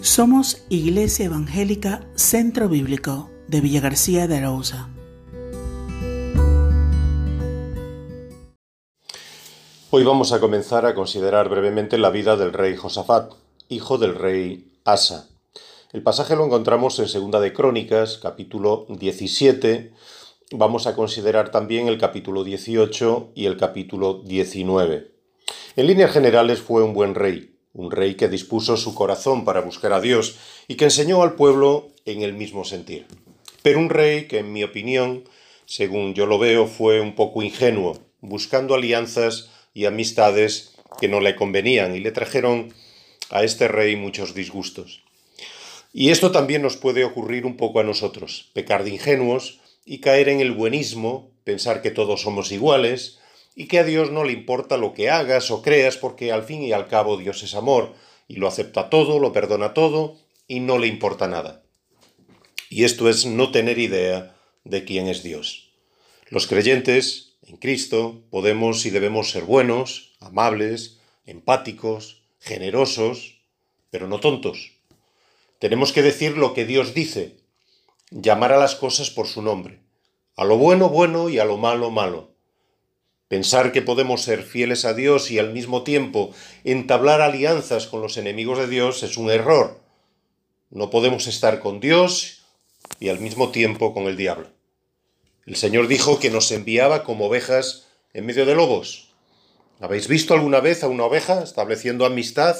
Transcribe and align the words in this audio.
Somos 0.00 0.64
Iglesia 0.68 1.26
Evangélica 1.26 2.06
Centro 2.14 2.68
Bíblico 2.68 3.30
de 3.48 3.60
Villa 3.60 3.80
García 3.80 4.28
de 4.28 4.36
Arauza. 4.36 4.88
Hoy 9.90 10.04
vamos 10.04 10.32
a 10.32 10.38
comenzar 10.38 10.86
a 10.86 10.94
considerar 10.94 11.48
brevemente 11.48 11.98
la 11.98 12.10
vida 12.10 12.36
del 12.36 12.52
rey 12.52 12.76
Josafat, 12.76 13.32
hijo 13.68 13.98
del 13.98 14.14
rey 14.14 14.70
Asa. 14.84 15.28
El 15.92 16.04
pasaje 16.04 16.36
lo 16.36 16.44
encontramos 16.44 16.96
en 17.00 17.08
Segunda 17.08 17.40
de 17.40 17.52
Crónicas, 17.52 18.20
capítulo 18.22 18.86
17. 18.88 19.92
Vamos 20.52 20.86
a 20.86 20.94
considerar 20.94 21.50
también 21.50 21.88
el 21.88 21.98
capítulo 21.98 22.44
18 22.44 23.32
y 23.34 23.46
el 23.46 23.56
capítulo 23.56 24.22
19. 24.24 25.10
En 25.74 25.86
líneas 25.88 26.12
generales 26.12 26.60
fue 26.60 26.84
un 26.84 26.94
buen 26.94 27.16
rey, 27.16 27.57
un 27.78 27.92
rey 27.92 28.16
que 28.16 28.28
dispuso 28.28 28.76
su 28.76 28.92
corazón 28.92 29.44
para 29.44 29.60
buscar 29.60 29.92
a 29.92 30.00
Dios 30.00 30.36
y 30.66 30.74
que 30.74 30.86
enseñó 30.86 31.22
al 31.22 31.36
pueblo 31.36 31.92
en 32.06 32.22
el 32.22 32.32
mismo 32.32 32.64
sentir. 32.64 33.06
Pero 33.62 33.78
un 33.78 33.88
rey 33.88 34.26
que, 34.26 34.40
en 34.40 34.52
mi 34.52 34.64
opinión, 34.64 35.22
según 35.64 36.12
yo 36.12 36.26
lo 36.26 36.40
veo, 36.40 36.66
fue 36.66 37.00
un 37.00 37.14
poco 37.14 37.40
ingenuo, 37.40 37.96
buscando 38.20 38.74
alianzas 38.74 39.50
y 39.74 39.84
amistades 39.84 40.74
que 41.00 41.06
no 41.06 41.20
le 41.20 41.36
convenían 41.36 41.94
y 41.94 42.00
le 42.00 42.10
trajeron 42.10 42.74
a 43.30 43.44
este 43.44 43.68
rey 43.68 43.94
muchos 43.94 44.34
disgustos. 44.34 45.04
Y 45.92 46.10
esto 46.10 46.32
también 46.32 46.62
nos 46.62 46.76
puede 46.76 47.04
ocurrir 47.04 47.46
un 47.46 47.56
poco 47.56 47.78
a 47.78 47.84
nosotros, 47.84 48.50
pecar 48.54 48.82
de 48.82 48.90
ingenuos 48.90 49.60
y 49.84 50.00
caer 50.00 50.28
en 50.28 50.40
el 50.40 50.50
buenismo, 50.50 51.30
pensar 51.44 51.80
que 51.80 51.92
todos 51.92 52.22
somos 52.22 52.50
iguales, 52.50 53.20
y 53.58 53.66
que 53.66 53.80
a 53.80 53.84
Dios 53.84 54.12
no 54.12 54.22
le 54.22 54.32
importa 54.32 54.76
lo 54.76 54.94
que 54.94 55.10
hagas 55.10 55.50
o 55.50 55.62
creas 55.62 55.96
porque 55.96 56.30
al 56.30 56.44
fin 56.44 56.62
y 56.62 56.70
al 56.70 56.86
cabo 56.86 57.16
Dios 57.16 57.42
es 57.42 57.56
amor 57.56 57.92
y 58.28 58.36
lo 58.36 58.46
acepta 58.46 58.88
todo, 58.88 59.18
lo 59.18 59.32
perdona 59.32 59.74
todo 59.74 60.16
y 60.46 60.60
no 60.60 60.78
le 60.78 60.86
importa 60.86 61.26
nada. 61.26 61.64
Y 62.70 62.84
esto 62.84 63.08
es 63.08 63.26
no 63.26 63.50
tener 63.50 63.80
idea 63.80 64.36
de 64.62 64.84
quién 64.84 65.08
es 65.08 65.24
Dios. 65.24 65.72
Los 66.28 66.46
creyentes 66.46 67.36
en 67.42 67.56
Cristo 67.56 68.22
podemos 68.30 68.86
y 68.86 68.90
debemos 68.90 69.32
ser 69.32 69.42
buenos, 69.42 70.12
amables, 70.20 71.00
empáticos, 71.26 72.22
generosos, 72.38 73.40
pero 73.90 74.06
no 74.06 74.20
tontos. 74.20 74.74
Tenemos 75.58 75.92
que 75.92 76.02
decir 76.02 76.36
lo 76.36 76.54
que 76.54 76.64
Dios 76.64 76.94
dice, 76.94 77.38
llamar 78.12 78.52
a 78.52 78.58
las 78.58 78.76
cosas 78.76 79.10
por 79.10 79.26
su 79.26 79.42
nombre, 79.42 79.80
a 80.36 80.44
lo 80.44 80.58
bueno 80.58 80.90
bueno 80.90 81.28
y 81.28 81.40
a 81.40 81.44
lo 81.44 81.56
malo 81.56 81.90
malo 81.90 82.27
Pensar 83.28 83.72
que 83.72 83.82
podemos 83.82 84.22
ser 84.22 84.42
fieles 84.42 84.86
a 84.86 84.94
Dios 84.94 85.30
y 85.30 85.38
al 85.38 85.52
mismo 85.52 85.82
tiempo 85.82 86.32
entablar 86.64 87.20
alianzas 87.20 87.86
con 87.86 88.00
los 88.00 88.16
enemigos 88.16 88.58
de 88.58 88.68
Dios 88.68 89.02
es 89.02 89.18
un 89.18 89.30
error. 89.30 89.80
No 90.70 90.88
podemos 90.88 91.26
estar 91.26 91.60
con 91.60 91.78
Dios 91.78 92.46
y 92.98 93.10
al 93.10 93.20
mismo 93.20 93.50
tiempo 93.50 93.92
con 93.92 94.04
el 94.04 94.16
diablo. 94.16 94.48
El 95.44 95.56
Señor 95.56 95.88
dijo 95.88 96.18
que 96.18 96.30
nos 96.30 96.50
enviaba 96.52 97.04
como 97.04 97.26
ovejas 97.26 97.86
en 98.14 98.24
medio 98.24 98.46
de 98.46 98.54
lobos. 98.54 99.14
¿Habéis 99.78 100.08
visto 100.08 100.32
alguna 100.32 100.60
vez 100.60 100.82
a 100.82 100.88
una 100.88 101.04
oveja 101.04 101.42
estableciendo 101.42 102.06
amistad 102.06 102.56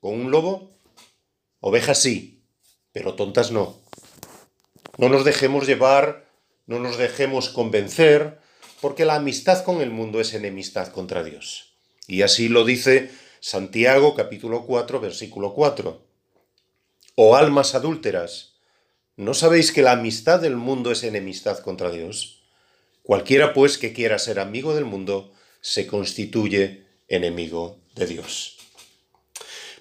con 0.00 0.14
un 0.14 0.30
lobo? 0.30 0.70
Ovejas 1.58 1.98
sí, 1.98 2.44
pero 2.92 3.14
tontas 3.14 3.50
no. 3.50 3.76
No 4.96 5.08
nos 5.08 5.24
dejemos 5.24 5.66
llevar, 5.66 6.28
no 6.66 6.78
nos 6.78 6.98
dejemos 6.98 7.48
convencer, 7.48 8.38
porque 8.84 9.06
la 9.06 9.14
amistad 9.14 9.64
con 9.64 9.80
el 9.80 9.88
mundo 9.88 10.20
es 10.20 10.34
enemistad 10.34 10.88
contra 10.88 11.24
Dios. 11.24 11.72
Y 12.06 12.20
así 12.20 12.50
lo 12.50 12.66
dice 12.66 13.10
Santiago 13.40 14.14
capítulo 14.14 14.66
4 14.66 15.00
versículo 15.00 15.54
4. 15.54 16.06
Oh 17.14 17.34
almas 17.34 17.74
adúlteras, 17.74 18.56
¿no 19.16 19.32
sabéis 19.32 19.72
que 19.72 19.80
la 19.80 19.92
amistad 19.92 20.38
del 20.38 20.56
mundo 20.56 20.90
es 20.90 21.02
enemistad 21.02 21.60
contra 21.60 21.90
Dios? 21.90 22.42
Cualquiera 23.02 23.54
pues 23.54 23.78
que 23.78 23.94
quiera 23.94 24.18
ser 24.18 24.38
amigo 24.38 24.74
del 24.74 24.84
mundo 24.84 25.32
se 25.62 25.86
constituye 25.86 26.84
enemigo 27.08 27.78
de 27.94 28.06
Dios. 28.06 28.58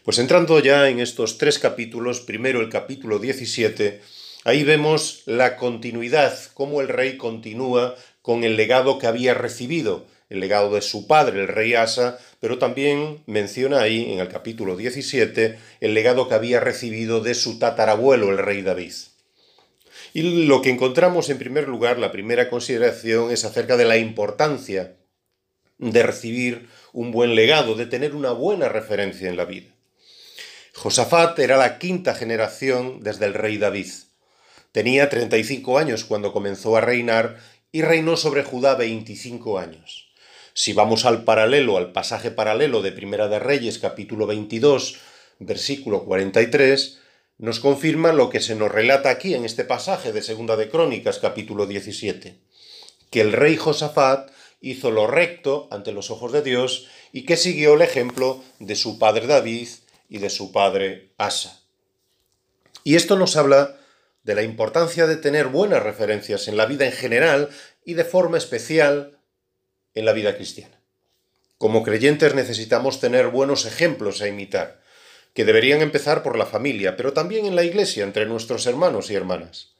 Pues 0.05 0.17
entrando 0.17 0.57
ya 0.61 0.87
en 0.87 1.01
estos 1.01 1.37
tres 1.37 1.59
capítulos, 1.59 2.21
primero 2.21 2.61
el 2.61 2.69
capítulo 2.69 3.19
17, 3.19 4.01
ahí 4.45 4.63
vemos 4.63 5.23
la 5.25 5.57
continuidad, 5.57 6.39
cómo 6.53 6.79
el 6.79 6.87
rey 6.87 7.17
continúa 7.17 7.97
con 8.23 8.43
el 8.45 8.55
legado 8.55 8.97
que 8.97 9.05
había 9.05 9.35
recibido, 9.35 10.07
el 10.29 10.39
legado 10.39 10.73
de 10.73 10.81
su 10.81 11.05
padre, 11.07 11.41
el 11.41 11.47
rey 11.47 11.75
Asa, 11.75 12.17
pero 12.39 12.57
también 12.57 13.21
menciona 13.27 13.81
ahí, 13.81 14.11
en 14.11 14.19
el 14.19 14.29
capítulo 14.29 14.75
17, 14.75 15.59
el 15.81 15.93
legado 15.93 16.27
que 16.27 16.33
había 16.33 16.59
recibido 16.59 17.21
de 17.21 17.35
su 17.35 17.59
tatarabuelo, 17.59 18.31
el 18.31 18.39
rey 18.39 18.61
David. 18.61 18.93
Y 20.13 20.45
lo 20.47 20.61
que 20.61 20.69
encontramos 20.69 21.29
en 21.29 21.37
primer 21.37 21.67
lugar, 21.67 21.99
la 21.99 22.11
primera 22.11 22.49
consideración 22.49 23.29
es 23.29 23.43
acerca 23.45 23.77
de 23.77 23.85
la 23.85 23.97
importancia 23.97 24.95
de 25.77 26.03
recibir 26.03 26.69
un 26.93 27.11
buen 27.11 27.35
legado, 27.35 27.75
de 27.75 27.87
tener 27.87 28.15
una 28.15 28.31
buena 28.31 28.69
referencia 28.69 29.27
en 29.27 29.35
la 29.35 29.45
vida. 29.45 29.73
Josafat 30.75 31.37
era 31.39 31.57
la 31.57 31.77
quinta 31.77 32.15
generación 32.15 33.01
desde 33.01 33.25
el 33.25 33.33
rey 33.33 33.57
David. 33.57 33.91
Tenía 34.71 35.07
35 35.07 35.77
años 35.77 36.03
cuando 36.03 36.33
comenzó 36.33 36.75
a 36.75 36.81
reinar 36.81 37.37
y 37.73 37.81
reinó 37.81 38.15
sobre 38.15 38.43
Judá 38.43 38.75
25 38.75 39.57
años. 39.57 40.07
Si 40.53 40.73
vamos 40.73 41.05
al 41.05 41.23
paralelo, 41.23 41.75
al 41.75 41.91
pasaje 41.91 42.29
paralelo 42.29 42.83
de 42.83 42.91
Primera 42.91 43.27
de 43.27 43.39
Reyes, 43.39 43.79
capítulo 43.79 44.27
22, 44.27 44.97
versículo 45.39 46.05
43, 46.05 46.99
nos 47.39 47.59
confirma 47.59 48.13
lo 48.13 48.29
que 48.29 48.41
se 48.41 48.55
nos 48.55 48.71
relata 48.71 49.09
aquí 49.09 49.33
en 49.33 49.43
este 49.43 49.63
pasaje 49.63 50.13
de 50.13 50.21
Segunda 50.21 50.55
de 50.55 50.69
Crónicas, 50.69 51.17
capítulo 51.17 51.65
17, 51.65 52.37
que 53.09 53.21
el 53.21 53.33
rey 53.33 53.57
Josafat 53.57 54.29
hizo 54.61 54.91
lo 54.91 55.07
recto 55.07 55.67
ante 55.71 55.91
los 55.91 56.11
ojos 56.11 56.31
de 56.31 56.43
Dios 56.43 56.87
y 57.11 57.25
que 57.25 57.37
siguió 57.37 57.73
el 57.73 57.81
ejemplo 57.81 58.43
de 58.59 58.75
su 58.75 58.99
padre 58.99 59.25
David 59.25 59.67
y 60.09 60.19
de 60.19 60.29
su 60.29 60.51
padre 60.51 61.09
Asa. 61.17 61.59
Y 62.83 62.95
esto 62.95 63.17
nos 63.17 63.35
habla 63.35 63.79
de 64.23 64.35
la 64.35 64.43
importancia 64.43 65.05
de 65.05 65.17
tener 65.17 65.47
buenas 65.47 65.83
referencias 65.83 66.47
en 66.47 66.57
la 66.57 66.65
vida 66.65 66.85
en 66.85 66.93
general 66.93 67.49
y 67.85 67.93
de 67.93 68.05
forma 68.05 68.37
especial 68.37 69.19
en 69.93 70.05
la 70.05 70.13
vida 70.13 70.35
cristiana. 70.35 70.79
Como 71.57 71.83
creyentes 71.83 72.33
necesitamos 72.33 72.99
tener 72.99 73.27
buenos 73.27 73.65
ejemplos 73.65 74.21
a 74.21 74.27
imitar, 74.27 74.81
que 75.33 75.45
deberían 75.45 75.81
empezar 75.81 76.23
por 76.23 76.37
la 76.37 76.45
familia, 76.45 76.95
pero 76.95 77.13
también 77.13 77.45
en 77.45 77.55
la 77.55 77.63
iglesia, 77.63 78.03
entre 78.03 78.25
nuestros 78.25 78.65
hermanos 78.65 79.09
y 79.09 79.15
hermanas. 79.15 79.75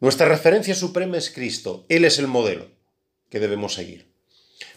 Nuestra 0.00 0.28
referencia 0.28 0.74
suprema 0.74 1.16
es 1.16 1.30
Cristo, 1.30 1.86
Él 1.88 2.04
es 2.04 2.18
el 2.18 2.26
modelo 2.26 2.70
que 3.30 3.40
debemos 3.40 3.74
seguir. 3.74 4.12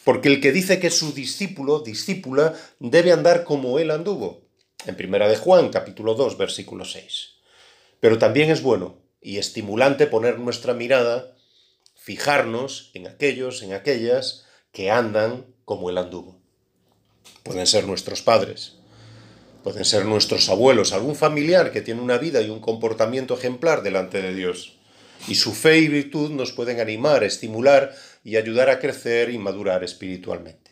Porque 0.03 0.29
el 0.29 0.41
que 0.41 0.51
dice 0.51 0.79
que 0.79 0.87
es 0.87 0.97
su 0.97 1.13
discípulo, 1.13 1.79
discípula, 1.79 2.53
debe 2.79 3.11
andar 3.11 3.43
como 3.43 3.77
Él 3.79 3.91
anduvo. 3.91 4.47
En 4.85 4.95
primera 4.95 5.27
de 5.27 5.35
Juan, 5.35 5.69
capítulo 5.69 6.13
2, 6.13 6.37
versículo 6.37 6.85
6. 6.85 7.36
Pero 7.99 8.17
también 8.17 8.49
es 8.49 8.61
bueno 8.61 9.01
y 9.21 9.37
estimulante 9.37 10.07
poner 10.07 10.39
nuestra 10.39 10.73
mirada, 10.73 11.35
fijarnos 11.95 12.91
en 12.93 13.07
aquellos, 13.07 13.63
en 13.63 13.73
aquellas 13.73 14.45
que 14.71 14.91
andan 14.91 15.45
como 15.65 15.89
el 15.89 15.97
anduvo. 15.97 16.39
Pueden 17.43 17.67
ser 17.67 17.87
nuestros 17.87 18.21
padres, 18.21 18.75
pueden 19.63 19.85
ser 19.85 20.05
nuestros 20.05 20.49
abuelos, 20.49 20.93
algún 20.93 21.15
familiar 21.15 21.71
que 21.71 21.81
tiene 21.81 22.01
una 22.01 22.17
vida 22.17 22.41
y 22.41 22.49
un 22.49 22.59
comportamiento 22.59 23.33
ejemplar 23.33 23.83
delante 23.83 24.21
de 24.21 24.33
Dios. 24.33 24.77
Y 25.27 25.35
su 25.35 25.53
fe 25.53 25.79
y 25.79 25.87
virtud 25.87 26.31
nos 26.31 26.51
pueden 26.51 26.79
animar, 26.79 27.23
estimular 27.23 27.93
y 28.23 28.37
ayudar 28.37 28.69
a 28.69 28.79
crecer 28.79 29.29
y 29.29 29.37
madurar 29.37 29.83
espiritualmente. 29.83 30.71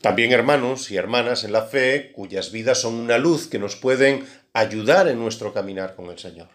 También 0.00 0.30
hermanos 0.30 0.92
y 0.92 0.96
hermanas 0.96 1.42
en 1.42 1.52
la 1.52 1.62
fe 1.62 2.12
cuyas 2.12 2.52
vidas 2.52 2.80
son 2.80 2.94
una 2.94 3.18
luz 3.18 3.48
que 3.48 3.58
nos 3.58 3.74
pueden 3.74 4.24
ayudar 4.52 5.08
en 5.08 5.18
nuestro 5.18 5.52
caminar 5.52 5.94
con 5.94 6.10
el 6.10 6.18
Señor. 6.18 6.48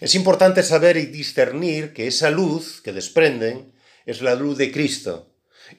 Es 0.00 0.14
importante 0.14 0.62
saber 0.62 0.96
y 0.96 1.06
discernir 1.06 1.92
que 1.92 2.06
esa 2.06 2.30
luz 2.30 2.80
que 2.82 2.92
desprenden 2.92 3.72
es 4.06 4.22
la 4.22 4.34
luz 4.34 4.58
de 4.58 4.70
Cristo 4.70 5.28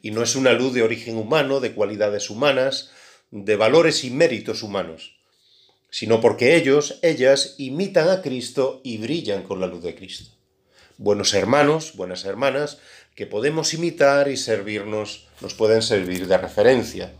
y 0.01 0.11
no 0.11 0.23
es 0.23 0.35
una 0.35 0.53
luz 0.53 0.73
de 0.73 0.83
origen 0.83 1.17
humano, 1.17 1.59
de 1.59 1.73
cualidades 1.73 2.29
humanas, 2.29 2.91
de 3.31 3.55
valores 3.55 4.03
y 4.03 4.09
méritos 4.09 4.63
humanos, 4.63 5.17
sino 5.89 6.21
porque 6.21 6.55
ellos, 6.55 6.99
ellas, 7.01 7.55
imitan 7.57 8.09
a 8.09 8.21
Cristo 8.21 8.81
y 8.83 8.97
brillan 8.97 9.43
con 9.43 9.59
la 9.59 9.67
luz 9.67 9.83
de 9.83 9.95
Cristo. 9.95 10.31
Buenos 10.97 11.33
hermanos, 11.33 11.93
buenas 11.95 12.25
hermanas, 12.25 12.79
que 13.15 13.25
podemos 13.25 13.73
imitar 13.73 14.29
y 14.29 14.37
servirnos, 14.37 15.27
nos 15.41 15.53
pueden 15.53 15.81
servir 15.81 16.27
de 16.27 16.37
referencia. 16.37 17.13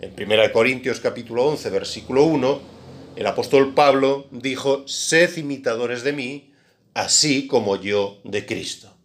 En 0.00 0.14
1 0.16 0.52
Corintios 0.52 1.00
capítulo 1.00 1.44
11, 1.46 1.70
versículo 1.70 2.24
1, 2.24 2.79
el 3.20 3.26
apóstol 3.26 3.74
Pablo 3.74 4.26
dijo, 4.30 4.88
sed 4.88 5.36
imitadores 5.36 6.04
de 6.04 6.14
mí, 6.14 6.54
así 6.94 7.46
como 7.46 7.76
yo 7.76 8.18
de 8.24 8.46
Cristo. 8.46 8.96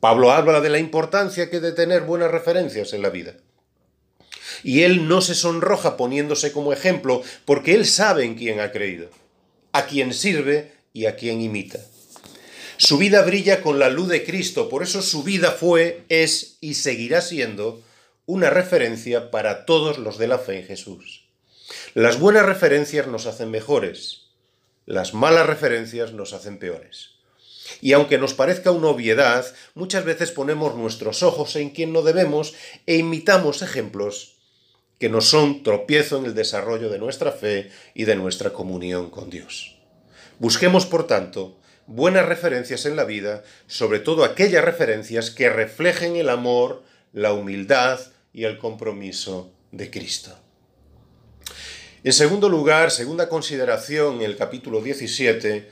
Pablo 0.00 0.32
habla 0.32 0.60
de 0.60 0.70
la 0.70 0.80
importancia 0.80 1.48
que 1.48 1.60
de 1.60 1.70
tener 1.70 2.02
buenas 2.02 2.32
referencias 2.32 2.92
en 2.94 3.02
la 3.02 3.10
vida. 3.10 3.36
Y 4.64 4.82
él 4.82 5.06
no 5.06 5.20
se 5.20 5.36
sonroja 5.36 5.96
poniéndose 5.96 6.50
como 6.50 6.72
ejemplo 6.72 7.22
porque 7.44 7.76
él 7.76 7.86
sabe 7.86 8.24
en 8.24 8.34
quién 8.34 8.58
ha 8.58 8.72
creído. 8.72 9.08
a 9.70 9.86
quien 9.86 10.14
sirve 10.14 10.72
y 10.92 11.06
a 11.06 11.14
quien 11.14 11.40
imita. 11.40 11.78
Su 12.76 12.98
vida 12.98 13.22
brilla 13.22 13.62
con 13.62 13.78
la 13.78 13.88
luz 13.88 14.08
de 14.08 14.24
Cristo, 14.24 14.68
por 14.68 14.82
eso 14.82 15.00
su 15.00 15.22
vida 15.22 15.52
fue, 15.52 16.02
es 16.08 16.56
y 16.60 16.74
seguirá 16.74 17.20
siendo 17.20 17.80
una 18.26 18.50
referencia 18.50 19.30
para 19.30 19.64
todos 19.64 19.98
los 19.98 20.18
de 20.18 20.26
la 20.26 20.38
fe 20.38 20.58
en 20.58 20.66
Jesús. 20.66 21.27
Las 21.94 22.18
buenas 22.18 22.46
referencias 22.46 23.06
nos 23.06 23.26
hacen 23.26 23.50
mejores, 23.50 24.28
las 24.86 25.12
malas 25.12 25.46
referencias 25.46 26.12
nos 26.12 26.32
hacen 26.32 26.58
peores. 26.58 27.10
Y 27.80 27.92
aunque 27.92 28.18
nos 28.18 28.34
parezca 28.34 28.70
una 28.70 28.88
obviedad, 28.88 29.44
muchas 29.74 30.04
veces 30.04 30.30
ponemos 30.30 30.74
nuestros 30.74 31.22
ojos 31.22 31.56
en 31.56 31.70
quien 31.70 31.92
no 31.92 32.02
debemos 32.02 32.54
e 32.86 32.96
imitamos 32.96 33.62
ejemplos 33.62 34.36
que 34.98 35.08
nos 35.08 35.28
son 35.28 35.62
tropiezo 35.62 36.18
en 36.18 36.24
el 36.24 36.34
desarrollo 36.34 36.88
de 36.88 36.98
nuestra 36.98 37.30
fe 37.30 37.70
y 37.94 38.04
de 38.04 38.16
nuestra 38.16 38.52
comunión 38.52 39.10
con 39.10 39.30
Dios. 39.30 39.76
Busquemos, 40.38 40.86
por 40.86 41.06
tanto, 41.06 41.58
buenas 41.86 42.26
referencias 42.26 42.86
en 42.86 42.96
la 42.96 43.04
vida, 43.04 43.44
sobre 43.66 44.00
todo 44.00 44.24
aquellas 44.24 44.64
referencias 44.64 45.30
que 45.30 45.50
reflejen 45.50 46.16
el 46.16 46.30
amor, 46.30 46.82
la 47.12 47.32
humildad 47.32 48.00
y 48.32 48.44
el 48.44 48.58
compromiso 48.58 49.52
de 49.70 49.90
Cristo. 49.90 50.36
En 52.04 52.12
segundo 52.12 52.48
lugar, 52.48 52.92
segunda 52.92 53.28
consideración, 53.28 54.16
en 54.16 54.22
el 54.22 54.36
capítulo 54.36 54.80
17, 54.80 55.68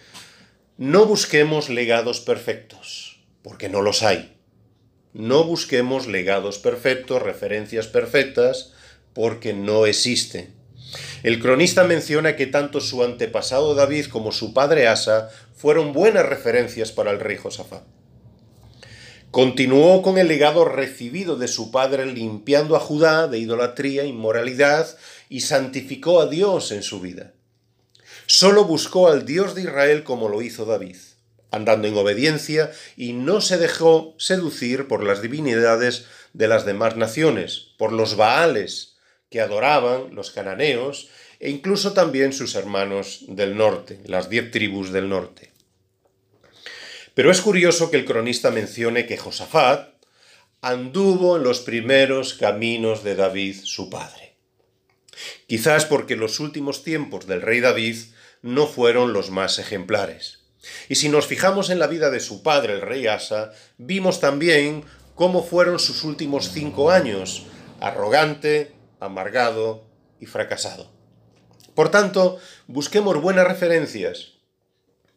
no 0.77 1.07
busquemos 1.07 1.69
legados 1.69 2.21
perfectos, 2.21 3.21
porque 3.43 3.69
no 3.69 3.81
los 3.81 4.03
hay. 4.03 4.37
No 5.13 5.45
busquemos 5.45 6.09
legados 6.09 6.59
perfectos, 6.59 7.23
referencias 7.23 7.87
perfectas, 7.87 8.73
porque 9.13 9.55
no 9.55 9.87
existen. 9.87 10.53
El 11.23 11.41
cronista 11.41 11.85
menciona 11.85 12.35
que 12.35 12.47
tanto 12.47 12.81
su 12.81 13.05
antepasado 13.05 13.77
David 13.77 14.07
como 14.07 14.33
su 14.33 14.53
padre 14.53 14.89
Asa 14.89 15.31
fueron 15.55 15.93
buenas 15.93 16.27
referencias 16.27 16.91
para 16.91 17.13
el 17.13 17.21
rey 17.21 17.37
Josafat. 17.37 17.85
Continuó 19.31 20.03
con 20.03 20.19
el 20.19 20.29
legado 20.29 20.65
recibido 20.65 21.37
de 21.37 21.47
su 21.47 21.71
padre 21.71 22.07
limpiando 22.07 22.75
a 22.75 22.81
Judá 22.81 23.29
de 23.29 23.39
idolatría, 23.39 24.05
inmoralidad 24.05 24.89
y 25.29 25.41
santificó 25.41 26.21
a 26.21 26.27
Dios 26.27 26.73
en 26.73 26.83
su 26.83 27.01
vida. 27.01 27.33
Solo 28.27 28.65
buscó 28.65 29.09
al 29.09 29.25
Dios 29.25 29.55
de 29.55 29.63
Israel 29.63 30.03
como 30.03 30.29
lo 30.29 30.43
hizo 30.43 30.65
David, 30.65 30.97
andando 31.51 31.89
en 31.89 31.97
obediencia 31.97 32.73
y 32.97 33.13
no 33.13 33.41
se 33.41 33.57
dejó 33.57 34.15
seducir 34.19 34.89
por 34.89 35.05
las 35.05 35.23
divinidades 35.23 36.07
de 36.33 36.49
las 36.49 36.67
demás 36.67 36.97
naciones, 36.97 37.69
por 37.79 37.93
los 37.93 38.17
Baales 38.17 38.97
que 39.31 39.41
adoraban 39.41 40.15
los 40.15 40.31
cananeos 40.31 41.09
e 41.41 41.51
incluso 41.51 41.93
también 41.93 42.33
sus 42.33 42.55
hermanos 42.55 43.25
del 43.29 43.57
norte, 43.57 44.01
las 44.07 44.29
diez 44.29 44.51
tribus 44.51 44.93
del 44.93 45.09
norte. 45.09 45.53
Pero 47.15 47.31
es 47.31 47.41
curioso 47.41 47.91
que 47.91 47.97
el 47.97 48.05
cronista 48.05 48.51
mencione 48.51 49.07
que 49.07 49.17
Josafat 49.17 49.89
anduvo 50.61 51.37
en 51.37 51.45
los 51.45 51.61
primeros 51.61 52.35
caminos 52.35 53.05
de 53.05 53.15
David, 53.15 53.57
su 53.65 53.89
padre. 53.89 54.26
Quizás 55.47 55.85
porque 55.85 56.17
los 56.17 56.41
últimos 56.41 56.83
tiempos 56.83 57.27
del 57.27 57.43
rey 57.43 57.61
David 57.61 57.97
no 58.43 58.67
fueron 58.67 59.13
los 59.13 59.31
más 59.31 59.59
ejemplares. 59.59 60.41
Y 60.89 60.97
si 60.97 61.09
nos 61.09 61.27
fijamos 61.27 61.71
en 61.71 61.79
la 61.79 61.87
vida 61.87 62.11
de 62.11 62.21
su 62.21 62.43
padre, 62.43 62.75
el 62.75 62.81
rey 62.81 63.07
Asa, 63.07 63.53
vimos 63.79 64.21
también 64.21 64.85
cómo 65.15 65.43
fueron 65.43 65.79
sus 65.79 66.05
últimos 66.05 66.51
cinco 66.53 66.91
años, 66.91 67.47
arrogante, 67.81 68.73
amargado 69.01 69.87
y 70.21 70.27
fracasado. 70.27 70.91
Por 71.75 71.91
tanto, 71.91 72.39
busquemos 72.67 73.21
buenas 73.21 73.47
referencias, 73.47 74.36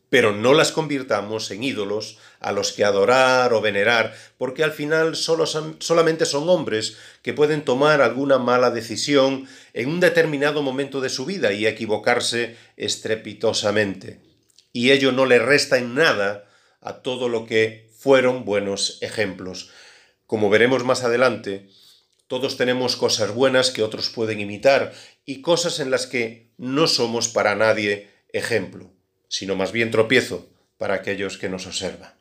pero 0.09 0.33
no 0.33 0.53
las 0.53 0.71
convirtamos 0.71 1.51
en 1.51 1.63
ídolos 1.63 2.17
a 2.39 2.51
los 2.51 2.73
que 2.73 2.83
adorar 2.83 3.53
o 3.53 3.61
venerar, 3.61 4.15
porque 4.37 4.63
al 4.63 4.71
final 4.71 5.15
solo 5.15 5.45
solamente 5.45 6.25
son 6.25 6.49
hombres 6.49 6.97
que 7.21 7.33
pueden 7.33 7.63
tomar 7.63 8.01
alguna 8.01 8.39
mala 8.39 8.71
decisión 8.71 9.47
en 9.73 9.89
un 9.89 9.99
determinado 9.99 10.61
momento 10.61 10.99
de 10.99 11.09
su 11.09 11.25
vida 11.25 11.53
y 11.53 11.67
equivocarse 11.67 12.57
estrepitosamente. 12.75 14.19
Y 14.73 14.91
ello 14.91 15.11
no 15.11 15.25
le 15.25 15.39
resta 15.39 15.77
en 15.77 15.95
nada 15.95 16.45
a 16.81 17.01
todo 17.01 17.29
lo 17.29 17.45
que 17.45 17.89
fueron 17.97 18.45
buenos 18.45 18.97
ejemplos. 19.01 19.69
Como 20.25 20.49
veremos 20.49 20.83
más 20.83 21.03
adelante, 21.03 21.69
todos 22.27 22.57
tenemos 22.57 22.95
cosas 22.95 23.33
buenas 23.33 23.71
que 23.71 23.83
otros 23.83 24.09
pueden 24.09 24.39
imitar 24.39 24.93
y 25.25 25.41
cosas 25.41 25.79
en 25.79 25.91
las 25.91 26.07
que 26.07 26.51
no 26.57 26.87
somos 26.87 27.27
para 27.27 27.55
nadie 27.55 28.09
ejemplo 28.31 28.91
sino 29.29 29.55
más 29.55 29.71
bien 29.71 29.91
tropiezo 29.91 30.49
para 30.77 30.95
aquellos 30.95 31.37
que 31.37 31.47
nos 31.47 31.65
observan. 31.65 32.13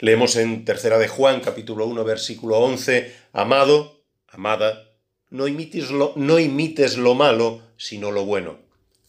Leemos 0.00 0.36
en 0.36 0.64
Tercera 0.64 0.98
de 0.98 1.08
Juan, 1.08 1.40
capítulo 1.40 1.86
1, 1.86 2.02
versículo 2.04 2.58
11, 2.58 3.14
Amado, 3.32 4.02
amada, 4.28 4.90
no 5.28 5.46
imites, 5.46 5.90
lo, 5.90 6.14
no 6.16 6.38
imites 6.38 6.96
lo 6.96 7.14
malo, 7.14 7.62
sino 7.76 8.10
lo 8.10 8.24
bueno. 8.24 8.58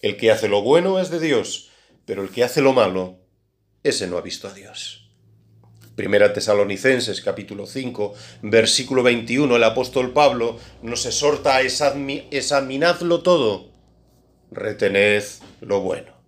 El 0.01 0.17
que 0.17 0.31
hace 0.31 0.49
lo 0.49 0.61
bueno 0.61 0.99
es 0.99 1.09
de 1.09 1.19
Dios, 1.19 1.69
pero 2.05 2.23
el 2.23 2.29
que 2.29 2.43
hace 2.43 2.61
lo 2.61 2.73
malo, 2.73 3.19
ese 3.83 4.07
no 4.07 4.17
ha 4.17 4.21
visto 4.21 4.47
a 4.47 4.53
Dios. 4.53 5.09
Primera 5.95 6.33
Tesalonicenses 6.33 7.21
capítulo 7.21 7.65
5, 7.65 8.13
versículo 8.43 9.03
21, 9.03 9.55
el 9.55 9.63
apóstol 9.63 10.11
Pablo 10.11 10.59
nos 10.81 11.05
exhorta 11.05 11.55
a 11.55 11.61
examinadlo 11.61 13.21
todo, 13.21 13.71
retened 14.51 15.23
lo 15.61 15.81
bueno. 15.81 16.20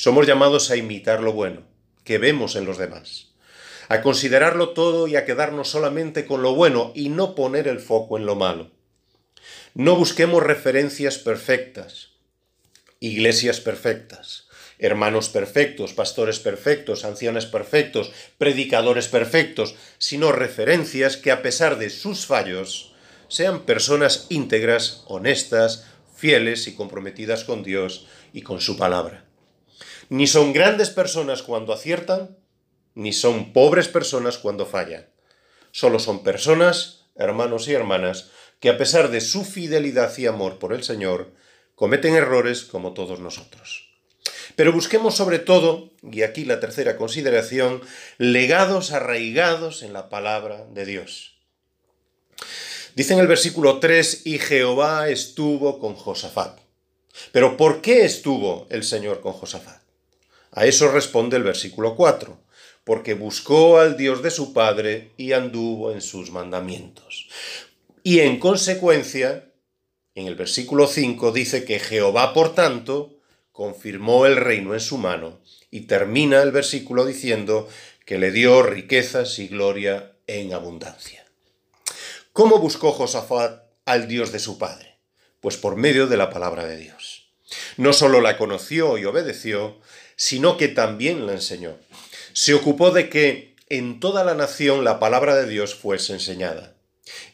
Somos 0.00 0.28
llamados 0.28 0.70
a 0.70 0.76
imitar 0.76 1.24
lo 1.24 1.32
bueno 1.32 1.64
que 2.04 2.18
vemos 2.18 2.54
en 2.54 2.66
los 2.66 2.78
demás, 2.78 3.32
a 3.88 4.00
considerarlo 4.00 4.68
todo 4.68 5.08
y 5.08 5.16
a 5.16 5.24
quedarnos 5.24 5.70
solamente 5.70 6.24
con 6.24 6.40
lo 6.40 6.54
bueno 6.54 6.92
y 6.94 7.08
no 7.08 7.34
poner 7.34 7.66
el 7.66 7.80
foco 7.80 8.16
en 8.16 8.24
lo 8.24 8.36
malo. 8.36 8.70
No 9.74 9.96
busquemos 9.96 10.40
referencias 10.40 11.18
perfectas, 11.18 12.10
iglesias 13.00 13.58
perfectas, 13.60 14.46
hermanos 14.78 15.30
perfectos, 15.30 15.94
pastores 15.94 16.38
perfectos, 16.38 17.04
ancianos 17.04 17.46
perfectos, 17.46 18.12
predicadores 18.38 19.08
perfectos, 19.08 19.74
sino 19.98 20.30
referencias 20.30 21.16
que 21.16 21.32
a 21.32 21.42
pesar 21.42 21.76
de 21.76 21.90
sus 21.90 22.24
fallos 22.24 22.94
sean 23.26 23.62
personas 23.62 24.26
íntegras, 24.28 25.02
honestas, 25.08 25.88
fieles 26.14 26.68
y 26.68 26.76
comprometidas 26.76 27.42
con 27.42 27.64
Dios 27.64 28.06
y 28.32 28.42
con 28.42 28.60
su 28.60 28.76
palabra. 28.76 29.27
Ni 30.08 30.26
son 30.26 30.52
grandes 30.52 30.90
personas 30.90 31.42
cuando 31.42 31.72
aciertan, 31.72 32.38
ni 32.94 33.12
son 33.12 33.52
pobres 33.52 33.88
personas 33.88 34.38
cuando 34.38 34.66
fallan. 34.66 35.08
Solo 35.70 35.98
son 35.98 36.22
personas, 36.22 37.06
hermanos 37.14 37.68
y 37.68 37.74
hermanas, 37.74 38.30
que 38.60 38.70
a 38.70 38.78
pesar 38.78 39.10
de 39.10 39.20
su 39.20 39.44
fidelidad 39.44 40.16
y 40.18 40.26
amor 40.26 40.58
por 40.58 40.72
el 40.72 40.82
Señor, 40.82 41.32
cometen 41.74 42.14
errores 42.14 42.64
como 42.64 42.94
todos 42.94 43.20
nosotros. 43.20 43.88
Pero 44.56 44.72
busquemos 44.72 45.14
sobre 45.14 45.38
todo, 45.38 45.92
y 46.02 46.22
aquí 46.22 46.44
la 46.44 46.58
tercera 46.58 46.96
consideración, 46.96 47.82
legados 48.16 48.92
arraigados 48.92 49.82
en 49.82 49.92
la 49.92 50.08
palabra 50.08 50.66
de 50.72 50.84
Dios. 50.84 51.38
Dice 52.96 53.12
en 53.12 53.20
el 53.20 53.28
versículo 53.28 53.78
3, 53.78 54.26
y 54.26 54.38
Jehová 54.38 55.08
estuvo 55.08 55.78
con 55.78 55.94
Josafat. 55.94 56.58
Pero 57.30 57.56
¿por 57.56 57.80
qué 57.80 58.04
estuvo 58.04 58.66
el 58.70 58.82
Señor 58.82 59.20
con 59.20 59.32
Josafat? 59.34 59.87
A 60.58 60.66
eso 60.66 60.90
responde 60.90 61.36
el 61.36 61.44
versículo 61.44 61.94
4, 61.94 62.36
porque 62.82 63.14
buscó 63.14 63.78
al 63.78 63.96
Dios 63.96 64.24
de 64.24 64.32
su 64.32 64.52
Padre 64.52 65.12
y 65.16 65.30
anduvo 65.30 65.92
en 65.92 66.00
sus 66.00 66.32
mandamientos. 66.32 67.28
Y 68.02 68.18
en 68.18 68.40
consecuencia, 68.40 69.52
en 70.16 70.26
el 70.26 70.34
versículo 70.34 70.88
5 70.88 71.30
dice 71.30 71.64
que 71.64 71.78
Jehová, 71.78 72.34
por 72.34 72.56
tanto, 72.56 73.20
confirmó 73.52 74.26
el 74.26 74.34
reino 74.34 74.74
en 74.74 74.80
su 74.80 74.98
mano, 74.98 75.38
y 75.70 75.82
termina 75.82 76.42
el 76.42 76.50
versículo 76.50 77.06
diciendo 77.06 77.68
que 78.04 78.18
le 78.18 78.32
dio 78.32 78.60
riquezas 78.64 79.38
y 79.38 79.46
gloria 79.46 80.16
en 80.26 80.52
abundancia. 80.52 81.24
¿Cómo 82.32 82.58
buscó 82.58 82.90
Josafat 82.90 83.62
al 83.84 84.08
Dios 84.08 84.32
de 84.32 84.40
su 84.40 84.58
Padre? 84.58 84.98
Pues 85.40 85.56
por 85.56 85.76
medio 85.76 86.08
de 86.08 86.16
la 86.16 86.30
palabra 86.30 86.66
de 86.66 86.78
Dios. 86.78 87.30
No 87.76 87.92
solo 87.92 88.20
la 88.20 88.36
conoció 88.36 88.98
y 88.98 89.04
obedeció, 89.04 89.78
sino 90.18 90.56
que 90.56 90.66
también 90.66 91.26
la 91.26 91.32
enseñó. 91.32 91.78
Se 92.32 92.52
ocupó 92.52 92.90
de 92.90 93.08
que 93.08 93.54
en 93.68 94.00
toda 94.00 94.24
la 94.24 94.34
nación 94.34 94.84
la 94.84 94.98
palabra 94.98 95.36
de 95.36 95.48
Dios 95.48 95.76
fuese 95.76 96.12
enseñada. 96.12 96.74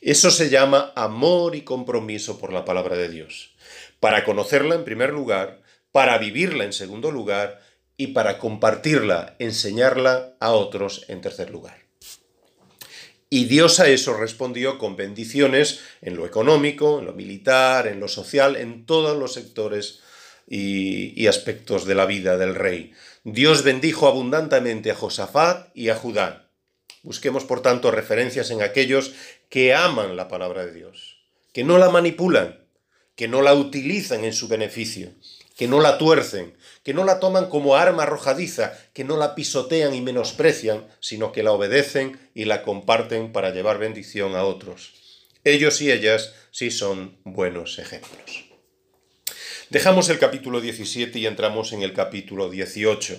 Eso 0.02 0.30
se 0.30 0.50
llama 0.50 0.92
amor 0.94 1.56
y 1.56 1.62
compromiso 1.62 2.38
por 2.38 2.52
la 2.52 2.64
palabra 2.64 2.96
de 2.96 3.08
Dios. 3.08 3.54
Para 4.00 4.22
conocerla 4.22 4.74
en 4.74 4.84
primer 4.84 5.14
lugar, 5.14 5.62
para 5.92 6.18
vivirla 6.18 6.64
en 6.64 6.74
segundo 6.74 7.10
lugar 7.10 7.62
y 7.96 8.08
para 8.08 8.38
compartirla, 8.38 9.34
enseñarla 9.38 10.34
a 10.38 10.52
otros 10.52 11.06
en 11.08 11.22
tercer 11.22 11.50
lugar. 11.50 11.78
Y 13.30 13.46
Dios 13.46 13.80
a 13.80 13.88
eso 13.88 14.14
respondió 14.14 14.76
con 14.76 14.94
bendiciones 14.94 15.80
en 16.02 16.16
lo 16.16 16.26
económico, 16.26 16.98
en 16.98 17.06
lo 17.06 17.14
militar, 17.14 17.86
en 17.86 17.98
lo 17.98 18.08
social, 18.08 18.56
en 18.56 18.84
todos 18.84 19.16
los 19.16 19.32
sectores 19.32 20.00
y, 20.46 21.26
aspectos 21.26 21.86
de 21.86 21.94
la 21.94 22.06
vida 22.06 22.36
del 22.36 22.54
rey. 22.54 22.92
Dios 23.24 23.62
bendijo 23.62 24.06
abundantemente 24.06 24.90
a 24.90 24.94
Josafat 24.94 25.68
y 25.74 25.88
a 25.88 25.96
Judá. 25.96 26.50
Busquemos, 27.02 27.44
por 27.44 27.62
tanto, 27.62 27.90
referencias 27.90 28.50
en 28.50 28.62
aquellos 28.62 29.12
que 29.48 29.74
aman 29.74 30.16
la 30.16 30.28
palabra 30.28 30.64
de 30.66 30.72
Dios, 30.72 31.18
que 31.52 31.64
no 31.64 31.78
la 31.78 31.90
manipulan, 31.90 32.60
que 33.14 33.28
no 33.28 33.42
la 33.42 33.54
utilizan 33.54 34.24
en 34.24 34.32
su 34.32 34.48
beneficio, 34.48 35.12
que 35.56 35.68
no 35.68 35.80
la 35.80 35.98
tuercen, 35.98 36.56
que 36.82 36.94
no 36.94 37.04
la 37.04 37.20
toman 37.20 37.48
como 37.48 37.76
arma 37.76 38.02
arrojadiza, 38.02 38.76
que 38.92 39.04
no 39.04 39.16
la 39.16 39.34
pisotean 39.34 39.94
y 39.94 40.00
menosprecian, 40.00 40.86
sino 41.00 41.32
que 41.32 41.42
la 41.42 41.52
obedecen 41.52 42.18
y 42.34 42.44
la 42.44 42.62
comparten 42.62 43.32
para 43.32 43.50
llevar 43.50 43.78
bendición 43.78 44.34
a 44.34 44.44
otros. 44.44 44.94
Ellos 45.44 45.80
y 45.80 45.92
ellas 45.92 46.32
sí 46.50 46.70
son 46.70 47.18
buenos 47.24 47.78
ejemplos. 47.78 48.43
Dejamos 49.75 50.09
el 50.09 50.21
capítulo 50.21 50.61
17 50.61 51.19
y 51.19 51.26
entramos 51.26 51.73
en 51.73 51.83
el 51.83 51.95
capítulo 51.95 52.49
18. 52.49 53.16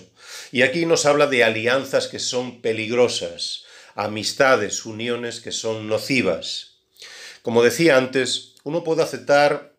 Y 0.52 0.62
aquí 0.62 0.86
nos 0.86 1.04
habla 1.04 1.26
de 1.26 1.44
alianzas 1.44 2.08
que 2.08 2.18
son 2.18 2.62
peligrosas, 2.62 3.64
amistades, 3.94 4.86
uniones 4.86 5.40
que 5.40 5.52
son 5.52 5.86
nocivas. 5.86 6.78
Como 7.42 7.62
decía 7.62 7.98
antes, 7.98 8.54
uno 8.64 8.84
puede 8.84 9.02
aceptar 9.02 9.76